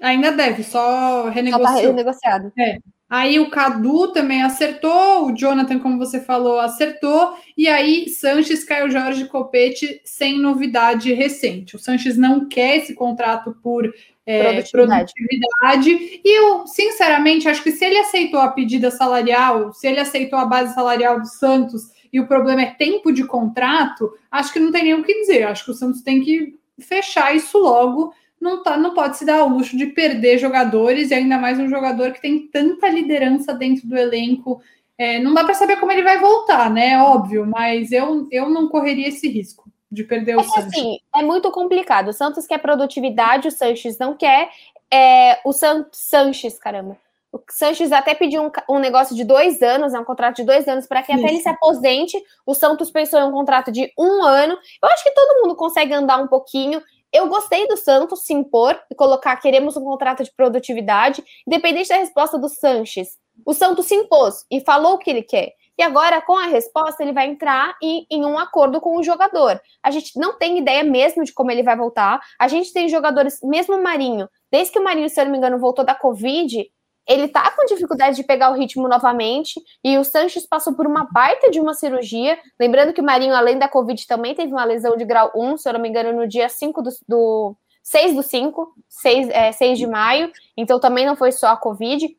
Ainda 0.00 0.32
deve, 0.32 0.64
só 0.64 1.28
renegociou. 1.28 1.68
Só 1.68 1.74
tá 1.74 1.86
renegociado. 1.86 2.52
É. 2.58 2.78
Aí 3.10 3.40
o 3.40 3.50
Cadu 3.50 4.12
também 4.12 4.40
acertou, 4.40 5.26
o 5.26 5.36
Jonathan, 5.36 5.80
como 5.80 5.98
você 5.98 6.20
falou, 6.20 6.60
acertou, 6.60 7.36
e 7.56 7.66
aí 7.66 8.08
Sanches, 8.08 8.62
Caio 8.62 8.88
Jorge 8.88 9.24
Copete 9.24 10.00
sem 10.04 10.38
novidade 10.38 11.12
recente. 11.12 11.74
O 11.74 11.78
Sanches 11.78 12.16
não 12.16 12.48
quer 12.48 12.76
esse 12.76 12.94
contrato 12.94 13.52
por 13.60 13.92
é, 14.24 14.42
produtividade. 14.44 15.12
produtividade. 15.12 16.20
E 16.24 16.38
eu, 16.38 16.64
sinceramente, 16.68 17.48
acho 17.48 17.64
que 17.64 17.72
se 17.72 17.84
ele 17.84 17.98
aceitou 17.98 18.38
a 18.38 18.52
pedida 18.52 18.92
salarial, 18.92 19.72
se 19.72 19.88
ele 19.88 19.98
aceitou 19.98 20.38
a 20.38 20.44
base 20.44 20.72
salarial 20.72 21.18
do 21.18 21.26
Santos 21.26 21.90
e 22.12 22.20
o 22.20 22.28
problema 22.28 22.62
é 22.62 22.66
tempo 22.66 23.10
de 23.12 23.24
contrato, 23.24 24.12
acho 24.30 24.52
que 24.52 24.60
não 24.60 24.70
tem 24.70 24.84
nem 24.84 24.94
o 24.94 25.02
que 25.02 25.20
dizer. 25.20 25.42
Acho 25.48 25.64
que 25.64 25.70
o 25.72 25.74
Santos 25.74 26.02
tem 26.02 26.20
que 26.20 26.54
fechar 26.78 27.34
isso 27.34 27.58
logo. 27.58 28.14
Não, 28.40 28.62
tá, 28.62 28.76
não 28.76 28.94
pode 28.94 29.18
se 29.18 29.24
dar 29.24 29.40
ao 29.40 29.48
luxo 29.48 29.76
de 29.76 29.86
perder 29.86 30.38
jogadores, 30.38 31.10
e 31.10 31.14
ainda 31.14 31.38
mais 31.38 31.58
um 31.58 31.68
jogador 31.68 32.12
que 32.12 32.22
tem 32.22 32.46
tanta 32.48 32.88
liderança 32.88 33.52
dentro 33.52 33.86
do 33.86 33.96
elenco. 33.96 34.62
É, 34.96 35.18
não 35.18 35.34
dá 35.34 35.44
para 35.44 35.54
saber 35.54 35.76
como 35.76 35.92
ele 35.92 36.02
vai 36.02 36.18
voltar, 36.18 36.70
né? 36.70 37.00
Óbvio, 37.02 37.46
mas 37.46 37.92
eu, 37.92 38.26
eu 38.30 38.48
não 38.48 38.68
correria 38.68 39.08
esse 39.08 39.28
risco 39.28 39.70
de 39.90 40.04
perder 40.04 40.36
o 40.36 40.40
é 40.40 40.44
Santos. 40.44 40.66
Assim, 40.66 40.98
é 41.14 41.22
muito 41.22 41.50
complicado. 41.50 42.08
O 42.08 42.12
Santos 42.12 42.46
quer 42.46 42.58
produtividade, 42.58 43.48
o 43.48 43.50
Sanches 43.50 43.98
não 43.98 44.14
quer. 44.14 44.48
É, 44.90 45.40
o 45.44 45.52
San, 45.52 45.86
Sanches, 45.92 46.58
caramba. 46.58 46.96
O 47.32 47.40
Sanches 47.48 47.92
até 47.92 48.14
pediu 48.14 48.42
um, 48.42 48.50
um, 48.74 48.78
negócio 48.80 49.14
de 49.14 49.22
dois 49.22 49.62
anos, 49.62 49.94
é 49.94 50.00
um 50.00 50.04
contrato 50.04 50.36
de 50.36 50.44
dois 50.44 50.66
anos, 50.66 50.86
para 50.86 51.02
que 51.02 51.12
Isso. 51.12 51.22
até 51.22 51.32
ele 51.32 51.42
se 51.42 51.48
aposente. 51.48 52.20
O 52.44 52.54
Santos 52.54 52.90
pensou 52.90 53.20
em 53.20 53.24
um 53.24 53.32
contrato 53.32 53.70
de 53.70 53.92
um 53.96 54.22
ano. 54.24 54.58
Eu 54.82 54.88
acho 54.88 55.04
que 55.04 55.12
todo 55.12 55.42
mundo 55.42 55.54
consegue 55.54 55.94
andar 55.94 56.18
um 56.18 56.26
pouquinho. 56.26 56.82
Eu 57.12 57.28
gostei 57.28 57.66
do 57.66 57.76
Santos 57.76 58.24
se 58.24 58.32
impor 58.32 58.80
e 58.90 58.94
colocar 58.94 59.36
queremos 59.36 59.76
um 59.76 59.84
contrato 59.84 60.22
de 60.22 60.32
produtividade, 60.32 61.24
independente 61.46 61.88
da 61.88 61.96
resposta 61.96 62.38
do 62.38 62.48
Sanches. 62.48 63.18
O 63.44 63.52
Santos 63.52 63.86
se 63.86 63.94
impôs 63.94 64.44
e 64.50 64.60
falou 64.60 64.94
o 64.94 64.98
que 64.98 65.10
ele 65.10 65.22
quer. 65.22 65.54
E 65.80 65.82
agora, 65.82 66.20
com 66.20 66.36
a 66.36 66.46
resposta, 66.46 67.02
ele 67.02 67.12
vai 67.12 67.26
entrar 67.26 67.74
em, 67.82 68.06
em, 68.10 68.24
um 68.24 68.38
acordo 68.38 68.82
com 68.82 68.98
o 68.98 69.02
jogador. 69.02 69.58
A 69.82 69.90
gente 69.90 70.18
não 70.18 70.36
tem 70.36 70.58
ideia 70.58 70.84
mesmo 70.84 71.24
de 71.24 71.32
como 71.32 71.50
ele 71.50 71.62
vai 71.62 71.74
voltar. 71.74 72.20
A 72.38 72.48
gente 72.48 72.70
tem 72.70 72.86
jogadores, 72.86 73.38
mesmo 73.42 73.76
o 73.76 73.82
Marinho, 73.82 74.28
desde 74.52 74.72
que 74.72 74.78
o 74.78 74.84
Marinho, 74.84 75.08
se 75.08 75.18
eu 75.18 75.24
não 75.24 75.32
me 75.32 75.38
engano, 75.38 75.58
voltou 75.58 75.82
da 75.82 75.94
Covid, 75.94 76.70
ele 77.06 77.28
tá 77.28 77.50
com 77.50 77.64
dificuldade 77.66 78.16
de 78.16 78.24
pegar 78.24 78.50
o 78.50 78.54
ritmo 78.54 78.88
novamente. 78.88 79.60
E 79.82 79.98
o 79.98 80.04
Sanches 80.04 80.46
passou 80.46 80.74
por 80.74 80.86
uma 80.86 81.08
baita 81.10 81.50
de 81.50 81.60
uma 81.60 81.74
cirurgia. 81.74 82.38
Lembrando 82.58 82.92
que 82.92 83.00
o 83.00 83.04
Marinho, 83.04 83.34
além 83.34 83.58
da 83.58 83.68
Covid, 83.68 84.06
também 84.06 84.34
teve 84.34 84.52
uma 84.52 84.64
lesão 84.64 84.96
de 84.96 85.04
grau 85.04 85.30
1, 85.34 85.56
se 85.56 85.68
eu 85.68 85.72
não 85.72 85.80
me 85.80 85.88
engano, 85.88 86.12
no 86.12 86.28
dia 86.28 86.48
5 86.48 86.82
do. 86.82 86.90
do 87.08 87.56
6 87.82 88.14
do 88.14 88.22
5, 88.22 88.74
6, 88.88 89.28
é, 89.30 89.52
6 89.52 89.78
de 89.78 89.86
maio, 89.86 90.30
então 90.54 90.78
também 90.78 91.06
não 91.06 91.16
foi 91.16 91.32
só 91.32 91.48
a 91.48 91.56
Covid. 91.56 92.14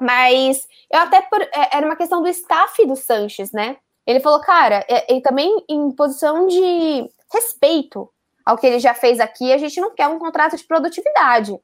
Mas 0.00 0.66
eu 0.92 0.98
até 1.00 1.22
por, 1.22 1.40
é, 1.40 1.76
era 1.76 1.86
uma 1.86 1.96
questão 1.96 2.20
do 2.20 2.28
staff 2.28 2.84
do 2.86 2.96
Sanches, 2.96 3.52
né? 3.52 3.76
Ele 4.06 4.20
falou, 4.20 4.40
cara, 4.40 4.84
é, 4.88 5.14
e 5.14 5.22
também 5.22 5.64
em 5.68 5.90
posição 5.92 6.46
de 6.46 7.08
respeito 7.32 8.10
ao 8.44 8.58
que 8.58 8.66
ele 8.66 8.80
já 8.80 8.94
fez 8.94 9.20
aqui, 9.20 9.52
a 9.52 9.58
gente 9.58 9.80
não 9.80 9.94
quer 9.94 10.08
um 10.08 10.18
contrato 10.18 10.56
de 10.56 10.64
produtividade. 10.64 11.56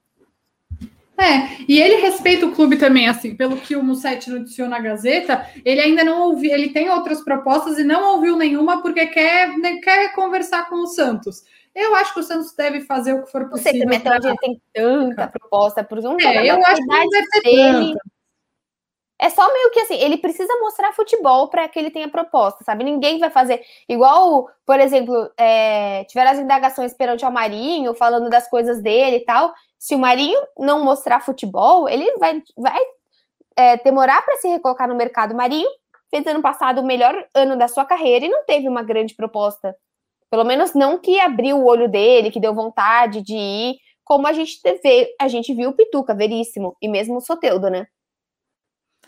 É, 1.26 1.56
e 1.66 1.80
ele 1.80 1.96
respeita 1.96 2.46
o 2.46 2.52
clube 2.52 2.76
também, 2.76 3.08
assim, 3.08 3.34
pelo 3.34 3.56
que 3.56 3.74
o 3.74 3.82
Mussetti 3.82 4.30
noticiou 4.30 4.68
na 4.68 4.78
Gazeta, 4.78 5.44
ele 5.64 5.80
ainda 5.80 6.04
não 6.04 6.28
ouviu, 6.28 6.52
ele 6.52 6.68
tem 6.68 6.88
outras 6.88 7.20
propostas 7.22 7.78
e 7.78 7.84
não 7.84 8.14
ouviu 8.14 8.36
nenhuma 8.36 8.80
porque 8.80 9.06
quer, 9.06 9.48
né, 9.58 9.78
quer 9.82 10.14
conversar 10.14 10.68
com 10.68 10.76
o 10.76 10.86
Santos. 10.86 11.42
Eu 11.74 11.94
acho 11.96 12.14
que 12.14 12.20
o 12.20 12.22
Santos 12.22 12.54
deve 12.54 12.80
fazer 12.82 13.12
o 13.12 13.24
que 13.24 13.30
for 13.30 13.48
possível. 13.48 13.86
Não 13.86 13.92
sei 13.92 14.00
também 14.00 14.20
pra... 14.20 14.36
tem 14.36 14.62
tanta 14.72 15.26
proposta 15.26 15.84
por 15.84 15.98
um 15.98 16.16
é, 16.20 16.50
eu 16.50 16.64
acho 16.64 16.76
que 16.76 16.86
não 16.86 17.08
deve 17.08 17.40
dele. 17.42 17.92
Tanta. 17.92 18.15
É 19.18 19.30
só 19.30 19.50
meio 19.50 19.70
que 19.70 19.80
assim, 19.80 19.94
ele 19.94 20.18
precisa 20.18 20.52
mostrar 20.60 20.92
futebol 20.92 21.48
para 21.48 21.66
que 21.68 21.78
ele 21.78 21.90
tenha 21.90 22.08
proposta, 22.08 22.62
sabe? 22.64 22.84
Ninguém 22.84 23.18
vai 23.18 23.30
fazer 23.30 23.62
igual, 23.88 24.48
por 24.66 24.78
exemplo, 24.78 25.30
é, 25.38 26.04
tiveram 26.04 26.32
as 26.32 26.38
indagações 26.38 26.92
perante 26.92 27.24
o 27.24 27.30
Marinho, 27.30 27.94
falando 27.94 28.28
das 28.28 28.48
coisas 28.48 28.82
dele 28.82 29.16
e 29.16 29.24
tal. 29.24 29.54
Se 29.78 29.94
o 29.94 29.98
Marinho 29.98 30.38
não 30.58 30.84
mostrar 30.84 31.20
futebol, 31.20 31.88
ele 31.88 32.10
vai, 32.18 32.42
vai 32.56 32.78
é, 33.56 33.78
demorar 33.78 34.22
para 34.22 34.36
se 34.36 34.48
recolocar 34.48 34.86
no 34.86 34.94
mercado. 34.94 35.32
O 35.32 35.36
Marinho 35.36 35.68
fez 36.10 36.26
ano 36.26 36.42
passado 36.42 36.80
o 36.80 36.86
melhor 36.86 37.26
ano 37.34 37.56
da 37.56 37.68
sua 37.68 37.86
carreira 37.86 38.26
e 38.26 38.30
não 38.30 38.44
teve 38.44 38.68
uma 38.68 38.82
grande 38.82 39.14
proposta. 39.14 39.74
Pelo 40.30 40.44
menos 40.44 40.74
não 40.74 40.98
que 40.98 41.18
abriu 41.20 41.56
o 41.56 41.66
olho 41.66 41.88
dele, 41.88 42.30
que 42.30 42.40
deu 42.40 42.54
vontade 42.54 43.22
de 43.22 43.34
ir, 43.34 43.76
como 44.04 44.26
a 44.26 44.32
gente 44.32 44.60
teve, 44.62 45.14
a 45.20 45.28
gente 45.28 45.54
viu 45.54 45.70
o 45.70 45.72
Pituca, 45.72 46.14
Veríssimo, 46.14 46.76
e 46.82 46.88
mesmo 46.88 47.16
o 47.16 47.20
Soteudo, 47.20 47.70
né? 47.70 47.86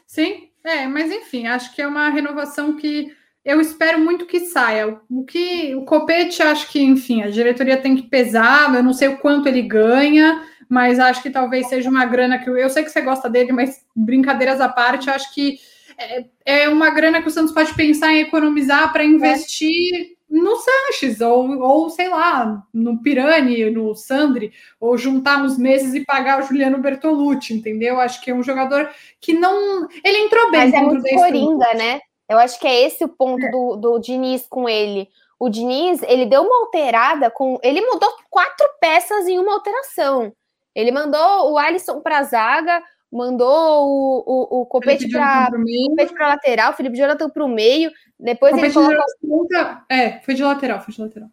Sim, 0.09 0.49
é, 0.65 0.87
mas 0.87 1.13
enfim, 1.13 1.47
acho 1.47 1.75
que 1.75 1.83
é 1.83 1.87
uma 1.87 2.09
renovação 2.09 2.77
que 2.77 3.15
eu 3.45 3.61
espero 3.61 4.01
muito 4.01 4.25
que 4.25 4.41
saia. 4.41 4.99
O 5.09 5.23
que 5.23 5.75
o 5.75 5.85
Copete, 5.85 6.43
acho 6.43 6.69
que, 6.71 6.81
enfim, 6.81 7.23
a 7.23 7.29
diretoria 7.29 7.77
tem 7.77 7.95
que 7.95 8.05
pesar, 8.05 8.75
eu 8.75 8.83
não 8.83 8.95
sei 8.95 9.09
o 9.09 9.19
quanto 9.19 9.47
ele 9.47 9.63
ganha, 9.63 10.43
mas 10.67 10.99
acho 10.99 11.23
que 11.23 11.29
talvez 11.29 11.69
seja 11.69 11.91
uma 11.91 12.07
grana 12.07 12.39
que 12.39 12.49
eu, 12.49 12.71
sei 12.71 12.83
que 12.83 12.91
você 12.91 13.03
gosta 13.03 13.29
dele, 13.29 13.53
mas 13.53 13.85
brincadeiras 13.95 14.63
à 14.63 14.69
parte, 14.69 15.11
acho 15.11 15.33
que 15.35 15.59
é, 15.99 16.25
é 16.45 16.69
uma 16.71 16.89
grana 16.89 17.21
que 17.21 17.29
o 17.29 17.31
Santos 17.31 17.53
pode 17.53 17.75
pensar 17.75 18.11
em 18.13 18.21
economizar 18.21 18.91
para 18.93 19.05
investir 19.05 20.17
no 20.29 20.57
Sanches, 20.57 21.21
ou, 21.21 21.59
ou 21.59 21.89
sei 21.89 22.09
lá, 22.09 22.63
no 22.73 23.01
Pirani, 23.03 23.71
no 23.71 23.95
Sandri, 23.95 24.53
ou 24.79 24.99
juntar 24.99 25.43
uns 25.43 25.57
meses 25.57 25.95
e 25.95 26.05
pagar 26.05 26.41
o 26.41 26.43
Juliano 26.43 26.79
Bertolucci, 26.79 27.55
entendeu? 27.55 27.99
Acho 27.99 28.21
que 28.21 28.31
é 28.31 28.35
um 28.35 28.43
jogador 28.43 28.91
que 29.21 29.33
não. 29.33 29.89
Ele 30.05 30.19
entrou 30.19 30.51
bem. 30.51 30.71
Mas 30.71 30.75
é 30.75 30.81
muito 30.81 31.09
coringa, 31.15 31.75
né? 31.75 32.01
Eu 32.29 32.39
acho 32.39 32.61
que 32.61 32.67
é 32.67 32.83
esse 32.83 33.03
o 33.05 33.09
ponto 33.09 33.45
é. 33.45 33.51
do, 33.51 33.77
do 33.77 33.99
Diniz 33.99 34.47
com 34.47 34.69
ele. 34.69 35.09
O 35.41 35.49
Diniz, 35.49 36.03
ele 36.03 36.27
deu 36.27 36.43
uma 36.43 36.65
alterada 36.65 37.31
com. 37.31 37.59
Ele 37.63 37.81
mudou 37.81 38.13
quatro 38.29 38.69
peças 38.81 39.27
em 39.27 39.39
uma 39.39 39.55
alteração. 39.55 40.33
Ele 40.75 40.93
mandou 40.93 41.53
o 41.53 41.59
Alisson 41.59 42.01
para 42.01 42.19
a 42.19 42.23
zaga, 42.25 42.83
mandou 43.13 43.87
o, 43.89 44.25
o, 44.27 44.61
o 44.61 44.67
Copete 44.67 45.09
para 45.09 45.49
a 45.49 46.29
lateral, 46.29 46.75
Felipe 46.75 46.97
Jonathan 46.97 47.29
para 47.31 47.45
o 47.45 47.49
meio. 47.49 47.91
Depois 48.19 48.57
ele 48.57 48.73
colocou. 48.73 49.47
É, 49.89 50.21
foi 50.21 50.35
de 50.35 50.43
lateral, 50.43 50.81
foi 50.81 50.95
de 50.95 51.01
lateral. 51.01 51.29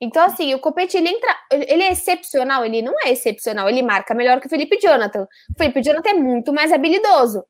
Então, 0.00 0.22
assim, 0.22 0.54
o 0.54 0.58
Copete, 0.58 0.96
ele 0.96 1.08
entra. 1.08 1.34
Ele 1.50 1.82
é 1.82 1.90
excepcional, 1.90 2.64
ele 2.64 2.82
não 2.82 2.94
é 3.04 3.10
excepcional, 3.10 3.68
ele 3.68 3.82
marca 3.82 4.14
melhor 4.14 4.40
que 4.40 4.46
o 4.46 4.50
Felipe 4.50 4.78
Jonathan. 4.78 5.26
O 5.54 5.58
Felipe 5.58 5.82
Jonathan 5.82 6.10
é 6.10 6.14
muito 6.14 6.52
mais 6.52 6.72
habilidoso. 6.72 7.44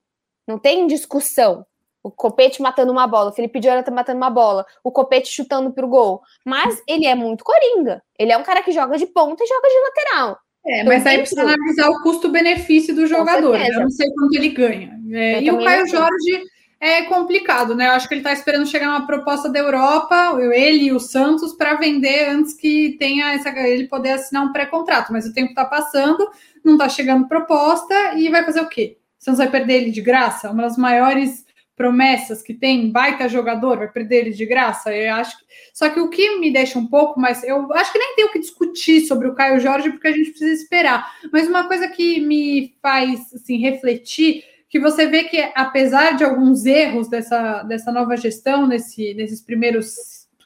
Não 0.46 0.58
tem 0.58 0.86
discussão. 0.86 1.66
O 2.04 2.10
Copete 2.10 2.62
matando 2.62 2.92
uma 2.92 3.04
bola, 3.04 3.30
o 3.30 3.32
Felipe 3.32 3.58
Jonathan 3.58 3.90
matando 3.90 4.18
uma 4.18 4.30
bola, 4.30 4.64
o 4.84 4.92
Copete 4.92 5.28
chutando 5.28 5.72
pro 5.72 5.88
gol. 5.88 6.22
Mas 6.44 6.80
ele 6.86 7.04
é 7.04 7.16
muito 7.16 7.42
coringa. 7.42 8.00
Ele 8.16 8.30
é 8.30 8.38
um 8.38 8.44
cara 8.44 8.62
que 8.62 8.70
joga 8.70 8.96
de 8.96 9.06
ponta 9.06 9.42
e 9.42 9.46
joga 9.46 9.68
de 9.68 9.80
lateral. 9.80 10.38
É, 10.66 10.80
então, 10.80 10.92
mas 10.92 11.06
aí 11.06 11.18
precisa 11.18 11.42
analisar 11.42 11.88
o 11.90 12.02
custo-benefício 12.02 12.94
do 12.94 13.06
jogador. 13.06 13.58
Né? 13.58 13.68
Eu 13.68 13.80
não 13.80 13.90
sei 13.90 14.10
quanto 14.10 14.34
ele 14.34 14.48
ganha. 14.48 14.98
É, 15.12 15.42
e 15.42 15.50
o 15.50 15.62
Caio 15.62 15.86
Jorge 15.86 16.42
é 16.80 17.02
complicado, 17.02 17.74
né? 17.74 17.86
Eu 17.86 17.92
acho 17.92 18.08
que 18.08 18.14
ele 18.14 18.20
está 18.20 18.32
esperando 18.32 18.66
chegar 18.66 18.90
uma 18.90 19.06
proposta 19.06 19.48
da 19.48 19.60
Europa, 19.60 20.36
ele 20.52 20.86
e 20.86 20.92
o 20.92 21.00
Santos, 21.00 21.54
para 21.54 21.76
vender 21.76 22.28
antes 22.28 22.52
que 22.52 22.96
tenha 22.98 23.32
essa, 23.32 23.48
ele 23.60 23.86
poder 23.86 24.10
assinar 24.10 24.44
um 24.44 24.52
pré-contrato. 24.52 25.12
Mas 25.12 25.24
o 25.24 25.32
tempo 25.32 25.50
está 25.50 25.64
passando, 25.64 26.28
não 26.64 26.74
está 26.74 26.88
chegando 26.88 27.28
proposta 27.28 27.94
e 28.16 28.28
vai 28.28 28.44
fazer 28.44 28.60
o 28.60 28.68
quê? 28.68 28.98
O 29.18 29.24
Santos 29.24 29.38
vai 29.38 29.50
perder 29.50 29.82
ele 29.82 29.90
de 29.90 30.02
graça? 30.02 30.50
Uma 30.50 30.64
das 30.64 30.76
maiores 30.76 31.45
promessas 31.76 32.42
que 32.42 32.54
tem, 32.54 32.90
baita 32.90 33.28
jogador, 33.28 33.78
vai 33.78 33.88
perder 33.88 34.16
ele 34.22 34.30
de 34.30 34.46
graça? 34.46 34.94
Eu 34.96 35.14
acho 35.14 35.38
que... 35.38 35.44
Só 35.74 35.90
que 35.90 36.00
o 36.00 36.08
que 36.08 36.38
me 36.38 36.50
deixa 36.50 36.78
um 36.78 36.86
pouco 36.86 37.20
mais. 37.20 37.44
Eu 37.44 37.70
acho 37.74 37.92
que 37.92 37.98
nem 37.98 38.16
tem 38.16 38.24
o 38.24 38.32
que 38.32 38.38
discutir 38.38 39.02
sobre 39.02 39.28
o 39.28 39.34
Caio 39.34 39.60
Jorge, 39.60 39.90
porque 39.90 40.08
a 40.08 40.12
gente 40.12 40.30
precisa 40.30 40.52
esperar. 40.52 41.06
Mas 41.30 41.46
uma 41.46 41.68
coisa 41.68 41.86
que 41.88 42.20
me 42.20 42.74
faz 42.80 43.32
assim, 43.34 43.58
refletir 43.58 44.42
que 44.68 44.80
você 44.80 45.06
vê 45.06 45.24
que, 45.24 45.38
apesar 45.54 46.16
de 46.16 46.24
alguns 46.24 46.64
erros 46.64 47.08
dessa, 47.08 47.62
dessa 47.62 47.92
nova 47.92 48.16
gestão, 48.16 48.66
nesse, 48.66 49.14
nesses 49.14 49.42
primeiros 49.42 49.94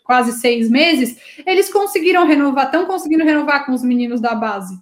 quase 0.04 0.32
seis 0.32 0.68
meses, 0.68 1.16
eles 1.46 1.72
conseguiram 1.72 2.26
renovar, 2.26 2.66
estão 2.66 2.84
conseguindo 2.84 3.24
renovar 3.24 3.64
com 3.64 3.72
os 3.72 3.84
meninos 3.84 4.20
da 4.20 4.34
base. 4.34 4.74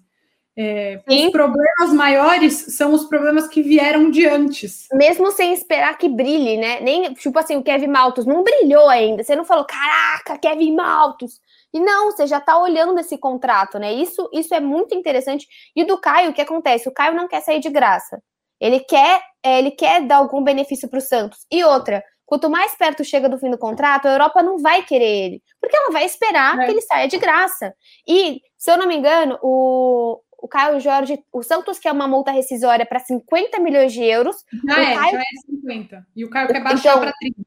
É, 0.61 1.01
os 1.07 1.31
problemas 1.31 1.93
maiores 1.93 2.55
são 2.77 2.93
os 2.93 3.05
problemas 3.05 3.47
que 3.47 3.63
vieram 3.63 4.11
de 4.11 4.27
antes. 4.27 4.89
Mesmo 4.93 5.31
sem 5.31 5.53
esperar 5.53 5.97
que 5.97 6.09
brilhe, 6.09 6.57
né? 6.57 6.81
Nem, 6.81 7.15
tipo 7.15 7.39
assim, 7.39 7.55
o 7.55 7.63
Kevin 7.63 7.87
Maltos 7.87 8.27
não 8.27 8.43
brilhou 8.43 8.89
ainda. 8.89 9.23
Você 9.23 9.37
não 9.37 9.45
falou, 9.45 9.65
caraca, 9.65 10.37
Kevin 10.37 10.75
Maltos. 10.75 11.41
E 11.73 11.79
não, 11.79 12.11
você 12.11 12.27
já 12.27 12.41
tá 12.41 12.61
olhando 12.61 12.99
esse 12.99 13.17
contrato, 13.17 13.79
né? 13.79 13.93
Isso, 13.93 14.29
isso 14.33 14.53
é 14.53 14.59
muito 14.59 14.97
interessante. 14.97 15.47
E 15.77 15.85
do 15.85 15.97
Caio, 15.97 16.31
o 16.31 16.33
que 16.33 16.41
acontece? 16.41 16.89
O 16.89 16.93
Caio 16.93 17.15
não 17.15 17.29
quer 17.29 17.41
sair 17.41 17.61
de 17.61 17.71
graça. 17.71 18.21
Ele 18.61 18.81
quer, 18.81 19.23
é, 19.45 19.61
ele 19.61 19.71
quer 19.71 20.03
dar 20.03 20.17
algum 20.17 20.43
benefício 20.43 20.89
para 20.89 20.99
o 20.99 21.03
Santos. 21.03 21.47
E 21.53 21.63
outra, 21.63 22.03
quanto 22.27 22.51
mais 22.51 22.75
perto 22.75 23.05
chega 23.05 23.29
do 23.29 23.39
fim 23.39 23.49
do 23.49 23.59
contrato, 23.59 24.07
a 24.07 24.13
Europa 24.13 24.43
não 24.43 24.59
vai 24.59 24.83
querer 24.83 25.27
ele, 25.27 25.43
porque 25.61 25.77
ela 25.77 25.93
vai 25.93 26.05
esperar 26.05 26.59
é. 26.59 26.65
que 26.65 26.73
ele 26.73 26.81
saia 26.81 27.07
de 27.07 27.17
graça. 27.17 27.73
E, 28.09 28.41
se 28.57 28.73
eu 28.73 28.77
não 28.77 28.89
me 28.89 28.97
engano, 28.97 29.39
o, 29.41 30.21
o 30.39 30.49
Caio 30.49 30.81
Jorge, 30.81 31.23
o 31.33 31.43
Santos 31.43 31.79
quer 31.79 31.93
uma 31.93 32.07
multa 32.07 32.31
rescisória 32.31 32.87
para 32.87 33.01
50 33.01 33.59
milhões 33.61 33.93
de 33.93 34.03
euros. 34.05 34.45
Já 34.67 34.81
é, 34.81 34.95
Caio... 34.95 35.13
já 35.13 35.21
é 35.21 35.51
50. 35.51 36.07
E 36.15 36.25
o 36.25 36.31
Caio 36.31 36.49
quer 36.49 36.63
baixar 36.63 36.91
então, 36.91 37.01
para 37.01 37.13
30. 37.13 37.41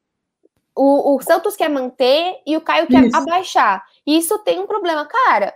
O, 0.74 1.16
o 1.16 1.22
Santos 1.22 1.56
quer 1.56 1.68
manter 1.68 2.40
e 2.46 2.56
o 2.56 2.60
Caio 2.60 2.86
quer 2.86 3.04
isso. 3.04 3.16
abaixar. 3.16 3.84
E 4.06 4.16
isso 4.16 4.38
tem 4.40 4.58
um 4.58 4.66
problema. 4.66 5.06
Cara, 5.06 5.54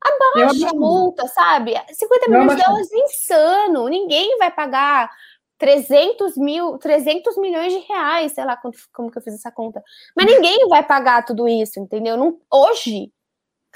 Abaixa 0.00 0.70
a 0.70 0.74
multa, 0.74 1.26
sabe? 1.26 1.74
50 1.90 2.30
milhões 2.30 2.56
de 2.56 2.62
dólares 2.62 2.92
é 2.92 2.98
insano. 2.98 3.88
Ninguém 3.88 4.38
vai 4.38 4.50
pagar 4.50 5.10
300 5.58 6.36
mil, 6.36 6.78
300 6.78 7.36
milhões 7.36 7.72
de 7.72 7.80
reais, 7.80 8.32
sei 8.32 8.44
lá 8.44 8.56
quanto, 8.56 8.78
como 8.92 9.10
que 9.10 9.18
eu 9.18 9.22
fiz 9.22 9.34
essa 9.34 9.50
conta. 9.50 9.82
Mas 10.16 10.26
ninguém 10.26 10.68
vai 10.68 10.84
pagar 10.84 11.24
tudo 11.24 11.48
isso, 11.48 11.80
entendeu? 11.80 12.16
Não, 12.16 12.38
hoje, 12.50 13.12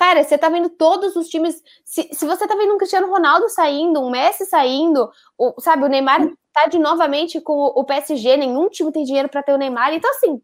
cara, 0.03 0.25
você 0.25 0.37
tá 0.37 0.49
vendo 0.49 0.69
todos 0.69 1.15
os 1.15 1.29
times. 1.29 1.63
Se, 1.85 2.09
se 2.13 2.27
você 2.27 2.45
tá 2.45 2.57
vendo 2.57 2.75
um 2.75 2.79
Cristiano 2.79 3.09
Ronaldo 3.09 3.49
saindo, 3.49 4.01
um 4.01 4.11
Messi 4.11 4.45
saindo, 4.47 5.09
o, 5.39 5.55
sabe, 5.61 5.85
o 5.85 5.89
Neymar 5.89 6.29
tá 6.53 6.67
de 6.67 6.77
novamente 6.77 7.41
com 7.41 7.53
o 7.53 7.85
PSG, 7.85 8.37
nenhum 8.37 8.69
time 8.69 8.91
tem 8.91 9.05
dinheiro 9.05 9.29
para 9.29 9.45
ter 9.45 9.53
o 9.53 9.57
Neymar, 9.57 9.95
então 9.95 10.11
assim. 10.11 10.43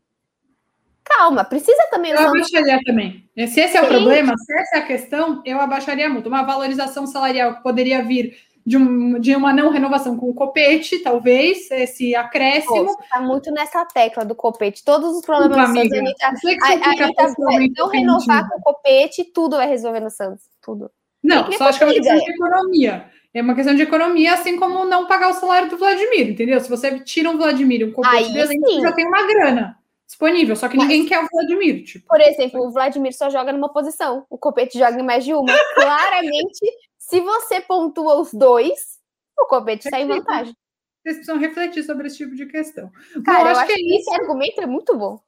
Calma, 1.02 1.42
precisa 1.42 1.82
também. 1.90 2.12
Eu 2.12 2.20
abaixaria 2.20 2.78
também. 2.84 3.28
Se 3.48 3.60
esse 3.60 3.76
é 3.76 3.80
o 3.80 3.86
Sim. 3.86 3.90
problema, 3.90 4.36
se 4.36 4.58
essa 4.60 4.76
é 4.76 4.78
a 4.78 4.86
questão, 4.86 5.42
eu 5.44 5.58
abaixaria 5.58 6.08
muito. 6.08 6.28
Uma 6.28 6.44
valorização 6.44 7.06
salarial 7.06 7.56
que 7.56 7.62
poderia 7.62 8.04
vir 8.04 8.36
de, 8.68 8.76
um, 8.76 9.18
de 9.18 9.34
uma 9.34 9.50
não 9.50 9.70
renovação 9.70 10.14
com 10.14 10.28
o 10.28 10.34
copete, 10.34 10.98
talvez, 10.98 11.70
esse 11.70 12.14
acréscimo. 12.14 12.98
Está 13.02 13.18
muito 13.18 13.50
nessa 13.50 13.82
tecla 13.86 14.26
do 14.26 14.34
copete. 14.34 14.84
Todos 14.84 15.16
os 15.16 15.24
problemas 15.24 15.70
do 15.70 15.74
Santos, 15.74 15.92
a 15.92 15.98
Anitta, 15.98 16.26
a, 16.26 16.92
Anitta 17.02 17.34
vai 17.38 17.68
não 17.74 17.88
renovar 17.88 18.46
com 18.46 18.58
o 18.58 18.62
copete, 18.62 19.24
tudo 19.24 19.56
vai 19.56 19.66
resolver 19.66 20.00
no 20.00 20.10
Santos. 20.10 20.44
Tudo. 20.60 20.90
Não, 21.22 21.50
só 21.52 21.64
acho 21.64 21.78
que 21.78 21.84
é 21.84 21.86
uma 21.86 21.94
questão 21.94 22.18
de 22.18 22.30
economia. 22.30 23.06
É 23.32 23.42
uma 23.42 23.54
questão 23.54 23.74
de 23.74 23.82
economia, 23.82 24.34
assim 24.34 24.58
como 24.58 24.84
não 24.84 25.06
pagar 25.06 25.30
o 25.30 25.34
salário 25.34 25.70
do 25.70 25.78
Vladimir, 25.78 26.28
entendeu? 26.28 26.60
Se 26.60 26.68
você 26.68 27.00
tira 27.00 27.30
um 27.30 27.38
Vladimir 27.38 27.88
um 27.88 27.92
copete 27.92 28.32
dele, 28.32 28.58
você 28.58 28.80
já 28.82 28.92
tem 28.92 29.06
uma 29.06 29.26
grana 29.26 29.78
disponível, 30.06 30.56
só 30.56 30.68
que 30.68 30.76
Mas, 30.76 30.88
ninguém 30.88 31.06
quer 31.06 31.22
o 31.22 31.28
Vladimir. 31.30 31.84
Tipo. 31.84 32.06
Por 32.06 32.20
exemplo, 32.20 32.66
o 32.66 32.70
Vladimir 32.70 33.14
só 33.14 33.30
joga 33.30 33.52
numa 33.52 33.70
posição, 33.70 34.26
o 34.28 34.38
Copete 34.38 34.78
joga 34.78 34.98
em 34.98 35.04
mais 35.04 35.24
de 35.24 35.34
uma. 35.34 35.52
Claramente, 35.74 36.66
se 37.08 37.20
você 37.20 37.58
pontua 37.58 38.20
os 38.20 38.34
dois, 38.34 38.98
o 39.38 39.46
Copete 39.46 39.88
sai 39.88 40.02
em 40.02 40.08
vantagem. 40.08 40.54
Vocês 41.02 41.16
precisam 41.16 41.38
refletir 41.38 41.82
sobre 41.82 42.06
esse 42.06 42.18
tipo 42.18 42.34
de 42.34 42.44
questão. 42.44 42.90
Cara, 43.24 43.44
bom, 43.44 43.50
eu 43.50 43.56
acho, 43.56 43.66
que, 43.66 43.72
é 43.72 43.76
que 43.76 43.96
esse 43.96 44.12
argumento 44.12 44.60
é 44.60 44.66
muito 44.66 44.94
bom. 44.94 45.18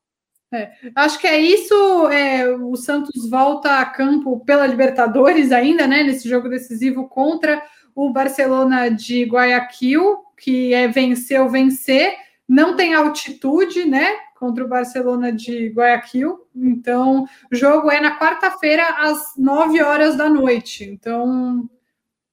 É, 0.52 0.72
acho 0.94 1.18
que 1.18 1.26
é 1.26 1.38
isso. 1.38 1.74
É, 2.08 2.46
o 2.54 2.76
Santos 2.76 3.30
volta 3.30 3.78
a 3.78 3.86
campo 3.86 4.44
pela 4.44 4.66
Libertadores 4.66 5.52
ainda, 5.52 5.86
né? 5.86 6.02
Nesse 6.02 6.28
jogo 6.28 6.50
decisivo 6.50 7.08
contra 7.08 7.62
o 7.94 8.12
Barcelona 8.12 8.90
de 8.90 9.24
Guayaquil, 9.24 10.18
que 10.36 10.74
é 10.74 10.86
vencer 10.86 11.40
ou 11.40 11.48
vencer. 11.48 12.14
Não 12.46 12.76
tem 12.76 12.92
altitude, 12.92 13.86
né? 13.86 14.18
Contra 14.40 14.64
o 14.64 14.68
Barcelona 14.68 15.30
de 15.30 15.68
Guayaquil. 15.68 16.46
Então, 16.56 17.26
o 17.52 17.54
jogo 17.54 17.90
é 17.90 18.00
na 18.00 18.18
quarta-feira, 18.18 18.82
às 18.96 19.34
9 19.36 19.82
horas 19.82 20.16
da 20.16 20.30
noite. 20.30 20.82
Então, 20.82 21.68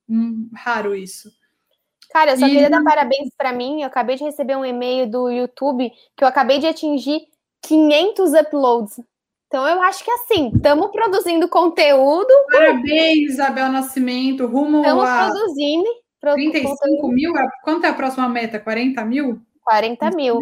hum, 0.10 0.50
raro 0.56 0.96
isso. 0.96 1.30
Cara, 2.14 2.32
eu 2.32 2.38
só 2.38 2.48
e... 2.48 2.52
queria 2.52 2.70
dar 2.70 2.82
parabéns 2.82 3.30
para 3.38 3.52
mim. 3.52 3.82
Eu 3.82 3.88
acabei 3.88 4.16
de 4.16 4.24
receber 4.24 4.56
um 4.56 4.64
e-mail 4.64 5.06
do 5.06 5.30
YouTube 5.30 5.92
que 6.16 6.24
eu 6.24 6.28
acabei 6.30 6.60
de 6.60 6.68
atingir 6.68 7.28
500 7.62 8.34
uploads. 8.36 9.02
Então, 9.48 9.68
eu 9.68 9.82
acho 9.82 10.02
que 10.02 10.12
assim, 10.12 10.50
estamos 10.56 10.90
produzindo 10.92 11.50
conteúdo. 11.50 12.34
Parabéns, 12.50 13.34
Isabel 13.34 13.70
Nascimento. 13.70 14.46
Rumo 14.46 14.80
Estamos 14.80 15.04
a 15.04 15.26
produzindo. 15.26 15.90
35 16.22 16.78
conteúdo. 16.78 17.08
mil? 17.10 17.34
Quanto 17.64 17.86
é 17.86 17.90
a 17.90 17.94
próxima 17.94 18.30
meta? 18.30 18.60
40 18.60 19.04
mil? 19.04 19.42
40 19.64 20.12
mil. 20.12 20.40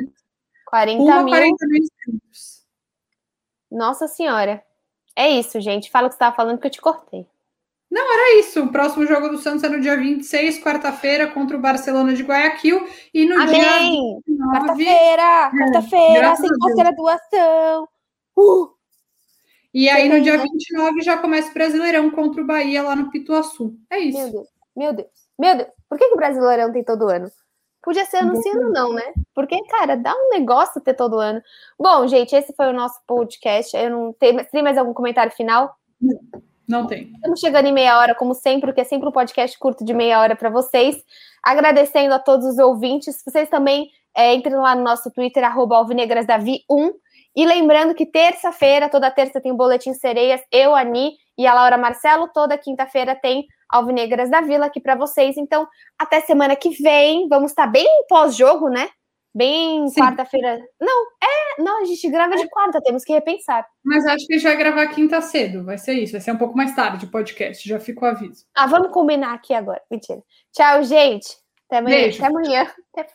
40 0.75 1.23
mil. 1.23 1.29
40 1.29 1.67
mil 1.67 1.83
inscritos. 1.83 2.65
Nossa 3.71 4.07
Senhora. 4.09 4.61
É 5.15 5.29
isso, 5.29 5.61
gente. 5.61 5.89
Fala 5.89 6.07
o 6.07 6.09
que 6.09 6.15
você 6.15 6.17
estava 6.17 6.35
falando 6.35 6.59
que 6.59 6.67
eu 6.67 6.71
te 6.71 6.81
cortei. 6.81 7.25
Não, 7.89 8.13
era 8.13 8.39
isso. 8.39 8.61
O 8.61 8.71
próximo 8.71 9.05
jogo 9.05 9.29
do 9.29 9.37
Santos 9.37 9.63
é 9.63 9.69
no 9.69 9.79
dia 9.79 9.95
26, 9.95 10.61
quarta-feira, 10.61 11.27
contra 11.27 11.55
o 11.55 11.61
Barcelona 11.61 12.13
de 12.13 12.23
Guayaquil. 12.23 12.85
E 13.13 13.25
no 13.25 13.41
Amém. 13.41 14.19
dia. 14.27 14.35
Quarta-feira! 14.51 15.21
É, 15.21 15.57
quarta-feira, 15.57 16.35
sem 16.35 16.49
pós-graduação. 16.59 17.87
Uh! 18.37 18.75
E 19.73 19.89
aí, 19.89 20.09
no 20.09 20.19
dia 20.19 20.37
29, 20.37 21.01
já 21.01 21.17
começa 21.17 21.51
o 21.51 21.53
Brasileirão 21.53 22.11
contra 22.11 22.41
o 22.41 22.45
Bahia 22.45 22.83
lá 22.83 22.97
no 22.97 23.09
Pituaçu. 23.09 23.77
É 23.89 23.99
isso. 23.99 24.17
Meu 24.17 24.31
Deus, 24.31 24.47
meu 24.75 24.93
Deus, 24.93 25.29
meu 25.39 25.55
Deus. 25.55 25.69
Por 25.87 25.97
que, 25.97 26.07
que 26.09 26.13
o 26.15 26.17
Brasileirão 26.17 26.71
tem 26.73 26.83
todo 26.83 27.07
ano? 27.07 27.31
Podia 27.85 28.03
ser 28.03 28.17
anunciando, 28.17 28.71
não, 28.71 28.91
né? 28.93 29.13
Porque, 29.35 29.63
cara, 29.67 29.95
dá 29.95 30.11
um 30.11 30.29
negócio 30.29 30.81
ter 30.81 30.95
todo 30.95 31.19
ano. 31.19 31.39
Bom, 31.79 32.07
gente, 32.07 32.35
esse 32.35 32.51
foi 32.53 32.65
o 32.65 32.73
nosso 32.73 32.99
podcast. 33.05 33.77
Eu 33.77 33.91
não 33.91 34.11
tenho. 34.11 34.43
Tem 34.45 34.63
mais 34.63 34.75
algum 34.75 34.91
comentário 34.91 35.31
final? 35.31 35.77
Não 36.67 36.87
tem. 36.87 37.11
Estamos 37.13 37.39
chegando 37.39 37.67
em 37.67 37.71
meia 37.71 37.99
hora, 37.99 38.15
como 38.15 38.33
sempre, 38.33 38.65
porque 38.65 38.81
é 38.81 38.85
sempre 38.85 39.07
um 39.07 39.11
podcast 39.11 39.55
curto 39.59 39.85
de 39.85 39.93
meia 39.93 40.19
hora 40.19 40.35
para 40.35 40.49
vocês. 40.49 40.97
Agradecendo 41.43 42.15
a 42.15 42.17
todos 42.17 42.47
os 42.47 42.57
ouvintes. 42.57 43.21
Vocês 43.23 43.49
também 43.49 43.91
é, 44.17 44.33
entrem 44.33 44.55
lá 44.55 44.73
no 44.73 44.83
nosso 44.83 45.11
Twitter, 45.11 45.43
alvinegrasdavi1. 45.45 46.91
E 47.35 47.45
lembrando 47.45 47.93
que 47.93 48.07
terça-feira, 48.07 48.89
toda 48.89 49.11
terça 49.11 49.39
tem 49.39 49.51
o 49.51 49.55
Boletim 49.55 49.93
Sereias, 49.93 50.41
eu, 50.51 50.73
a 50.73 50.83
Ni 50.83 51.17
e 51.37 51.45
a 51.45 51.53
Laura 51.53 51.77
Marcelo. 51.77 52.29
Toda 52.33 52.57
quinta-feira 52.57 53.15
tem 53.15 53.45
Alvinegras 53.69 54.29
da 54.29 54.41
Vila 54.41 54.65
aqui 54.67 54.79
para 54.79 54.95
vocês. 54.95 55.37
Então, 55.37 55.67
até 55.97 56.21
semana 56.21 56.55
que 56.55 56.69
vem. 56.81 57.27
Vamos 57.27 57.51
estar 57.51 57.67
bem 57.67 57.87
pós-jogo, 58.07 58.69
né? 58.69 58.89
Bem 59.33 59.85
quarta-feira. 59.91 60.57
Não, 60.79 61.05
é. 61.21 61.61
Não, 61.61 61.81
a 61.81 61.85
gente 61.85 62.09
grava 62.09 62.37
de 62.37 62.47
quarta, 62.49 62.81
temos 62.81 63.03
que 63.03 63.11
repensar. 63.11 63.67
Mas 63.83 64.05
acho 64.05 64.25
que 64.25 64.33
a 64.33 64.37
gente 64.37 64.47
vai 64.47 64.55
gravar 64.55 64.87
quinta 64.87 65.19
cedo. 65.19 65.65
Vai 65.65 65.77
ser 65.77 65.93
isso. 65.93 66.13
Vai 66.13 66.21
ser 66.21 66.31
um 66.31 66.37
pouco 66.37 66.55
mais 66.55 66.73
tarde 66.73 67.05
o 67.05 67.11
podcast. 67.11 67.67
Já 67.67 67.79
fica 67.79 68.05
o 68.05 68.07
aviso. 68.07 68.45
Ah, 68.55 68.65
vamos 68.65 68.91
combinar 68.91 69.33
aqui 69.33 69.53
agora. 69.53 69.81
Mentira. 69.91 70.21
Tchau, 70.53 70.83
gente. 70.83 71.37
Até 71.67 71.79
amanhã. 71.79 71.97
Beijo. 71.97 72.17
Até 72.17 72.27
amanhã. 72.27 72.71
Até 72.93 73.07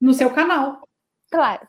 No 0.00 0.14
seu 0.14 0.30
canal. 0.30 0.88
Claro. 1.30 1.68